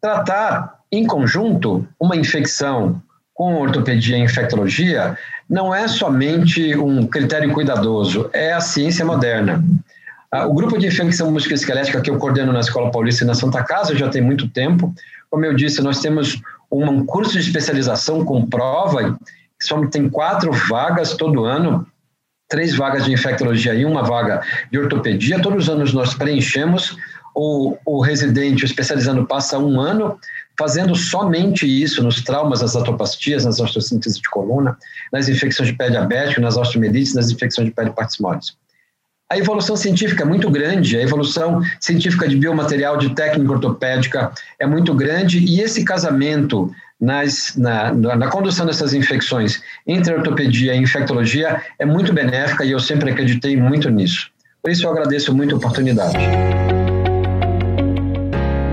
Tratar 0.00 0.80
em 0.90 1.06
conjunto 1.06 1.86
uma 2.00 2.16
infecção 2.16 3.00
com 3.34 3.60
ortopedia 3.60 4.16
e 4.16 4.20
infectologia 4.20 5.18
não 5.50 5.74
é 5.74 5.86
somente 5.88 6.76
um 6.76 7.06
critério 7.06 7.52
cuidadoso, 7.52 8.30
é 8.32 8.52
a 8.52 8.60
ciência 8.60 9.04
moderna. 9.04 9.62
Ah, 10.30 10.46
o 10.46 10.54
grupo 10.54 10.78
de 10.78 10.86
infecção 10.86 11.30
musculoesquelética 11.30 12.00
que 12.00 12.10
eu 12.10 12.18
coordeno 12.18 12.52
na 12.52 12.60
Escola 12.60 12.90
Paulista 12.90 13.24
e 13.24 13.26
na 13.26 13.34
Santa 13.34 13.62
Casa 13.62 13.94
já 13.94 14.08
tem 14.08 14.22
muito 14.22 14.48
tempo. 14.48 14.94
Como 15.30 15.44
eu 15.44 15.54
disse, 15.54 15.82
nós 15.82 16.00
temos 16.00 16.40
um 16.70 17.04
curso 17.04 17.32
de 17.32 17.40
especialização 17.40 18.24
com 18.24 18.46
prova, 18.46 19.18
que 19.60 19.90
tem 19.90 20.08
quatro 20.08 20.52
vagas 20.52 21.14
todo 21.14 21.44
ano, 21.44 21.86
três 22.48 22.74
vagas 22.74 23.04
de 23.04 23.12
infectologia 23.12 23.74
e 23.74 23.84
uma 23.84 24.02
vaga 24.02 24.42
de 24.70 24.78
ortopedia. 24.78 25.40
Todos 25.40 25.68
os 25.68 25.70
anos 25.74 25.92
nós 25.92 26.14
preenchemos. 26.14 26.96
O, 27.36 27.76
o 27.84 28.00
residente, 28.00 28.62
o 28.62 28.66
especializando, 28.66 29.26
passa 29.26 29.58
um 29.58 29.80
ano 29.80 30.18
fazendo 30.58 30.94
somente 30.94 31.66
isso 31.66 32.02
nos 32.02 32.22
traumas, 32.22 32.60
nas 32.62 32.76
atopastias, 32.76 33.44
nas 33.44 33.60
osteossíntese 33.60 34.20
de 34.20 34.28
coluna, 34.28 34.76
nas 35.12 35.28
infecções 35.28 35.68
de 35.68 35.74
pele 35.74 35.92
diabética, 35.92 36.40
nas 36.40 36.56
osteomelites, 36.56 37.14
nas 37.14 37.30
infecções 37.30 37.68
de 37.68 37.74
pele 37.74 37.90
partismoles. 37.90 38.56
A 39.30 39.38
evolução 39.38 39.74
científica 39.74 40.22
é 40.22 40.26
muito 40.26 40.50
grande, 40.50 40.96
a 40.96 41.02
evolução 41.02 41.60
científica 41.80 42.28
de 42.28 42.36
biomaterial, 42.36 42.96
de 42.96 43.14
técnica 43.14 43.52
ortopédica 43.52 44.30
é 44.60 44.66
muito 44.66 44.94
grande, 44.94 45.38
e 45.38 45.60
esse 45.60 45.84
casamento 45.84 46.70
nas, 47.00 47.56
na, 47.56 47.92
na, 47.92 48.28
condução 48.28 48.64
dessas 48.64 48.94
infecções 48.94 49.60
entre 49.86 50.14
ortopedia 50.14 50.74
e 50.74 50.78
infectologia 50.78 51.60
é 51.78 51.84
muito 51.84 52.12
benéfica 52.12 52.64
e 52.64 52.70
eu 52.70 52.78
sempre 52.78 53.10
acreditei 53.10 53.56
muito 53.56 53.90
nisso. 53.90 54.30
Por 54.62 54.70
isso 54.70 54.86
eu 54.86 54.90
agradeço 54.90 55.34
muito 55.34 55.54
a 55.54 55.58
oportunidade. 55.58 56.16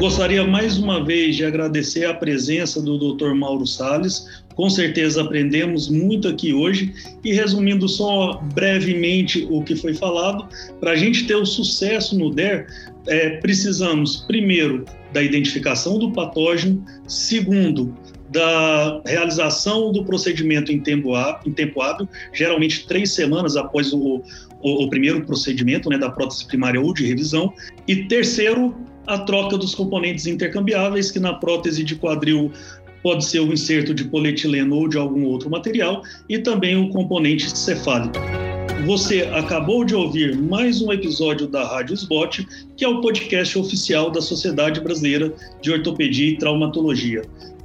Gostaria 0.01 0.43
mais 0.43 0.79
uma 0.79 1.05
vez 1.05 1.35
de 1.35 1.45
agradecer 1.45 2.05
a 2.05 2.13
presença 2.15 2.81
do 2.81 3.13
Dr. 3.13 3.35
Mauro 3.35 3.67
Sales. 3.67 4.41
Com 4.55 4.67
certeza 4.67 5.21
aprendemos 5.21 5.89
muito 5.89 6.27
aqui 6.27 6.51
hoje 6.51 6.91
e 7.23 7.31
resumindo 7.31 7.87
só 7.87 8.41
brevemente 8.55 9.47
o 9.47 9.63
que 9.63 9.75
foi 9.75 9.93
falado, 9.93 10.49
para 10.79 10.93
a 10.93 10.95
gente 10.95 11.27
ter 11.27 11.35
o 11.35 11.45
sucesso 11.45 12.17
no 12.17 12.31
DER, 12.31 12.65
é, 13.05 13.37
precisamos 13.41 14.25
primeiro 14.25 14.85
da 15.13 15.21
identificação 15.21 15.99
do 15.99 16.11
patógeno, 16.11 16.83
segundo 17.07 17.95
da 18.31 19.03
realização 19.05 19.91
do 19.91 20.03
procedimento 20.03 20.71
em 20.71 20.79
tempo, 20.79 21.11
em 21.45 21.51
tempo 21.51 21.79
hábil, 21.79 22.09
geralmente 22.33 22.87
três 22.87 23.11
semanas 23.11 23.55
após 23.55 23.93
o, 23.93 24.23
o, 24.63 24.83
o 24.83 24.89
primeiro 24.89 25.23
procedimento 25.27 25.89
né, 25.89 25.97
da 25.99 26.09
prótese 26.09 26.47
primária 26.47 26.81
ou 26.81 26.91
de 26.91 27.05
revisão, 27.05 27.53
e 27.87 28.07
terceiro, 28.07 28.75
a 29.07 29.19
troca 29.19 29.57
dos 29.57 29.75
componentes 29.75 30.25
intercambiáveis, 30.25 31.11
que 31.11 31.19
na 31.19 31.33
prótese 31.33 31.83
de 31.83 31.95
quadril 31.95 32.51
pode 33.03 33.25
ser 33.25 33.39
o 33.39 33.51
inserto 33.51 33.93
de 33.93 34.05
polietileno 34.05 34.75
ou 34.75 34.87
de 34.87 34.97
algum 34.97 35.25
outro 35.25 35.49
material, 35.49 36.03
e 36.29 36.39
também 36.39 36.77
o 36.77 36.89
componente 36.89 37.57
cefálico. 37.57 38.19
Você 38.85 39.21
acabou 39.33 39.85
de 39.85 39.93
ouvir 39.93 40.35
mais 40.35 40.81
um 40.81 40.91
episódio 40.91 41.47
da 41.47 41.63
Rádio 41.67 41.93
Sbot, 41.95 42.47
que 42.75 42.83
é 42.83 42.87
o 42.87 42.99
podcast 42.99 43.57
oficial 43.59 44.09
da 44.09 44.21
Sociedade 44.21 44.81
Brasileira 44.81 45.31
de 45.61 45.71
Ortopedia 45.71 46.29
e 46.29 46.37
Traumatologia. 46.37 47.21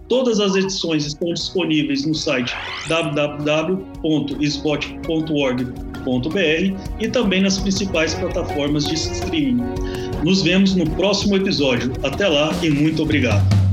Todas 0.09 0.38
as 0.38 0.55
edições 0.55 1.07
estão 1.07 1.33
disponíveis 1.33 2.05
no 2.07 2.14
site 2.14 2.55
www.sbot.org.br 2.88 3.81
e 7.01 7.09
também 7.09 7.40
nas 7.42 7.59
principais 7.59 8.14
plataformas 8.14 8.85
de 8.85 8.94
streaming. 8.94 9.64
Nos 10.24 10.42
vemos 10.42 10.74
no 10.74 10.88
próximo 10.90 11.37
episódio. 11.37 11.92
Até 12.02 12.26
lá 12.29 12.50
e 12.62 12.70
muito 12.70 13.02
obrigado. 13.02 13.65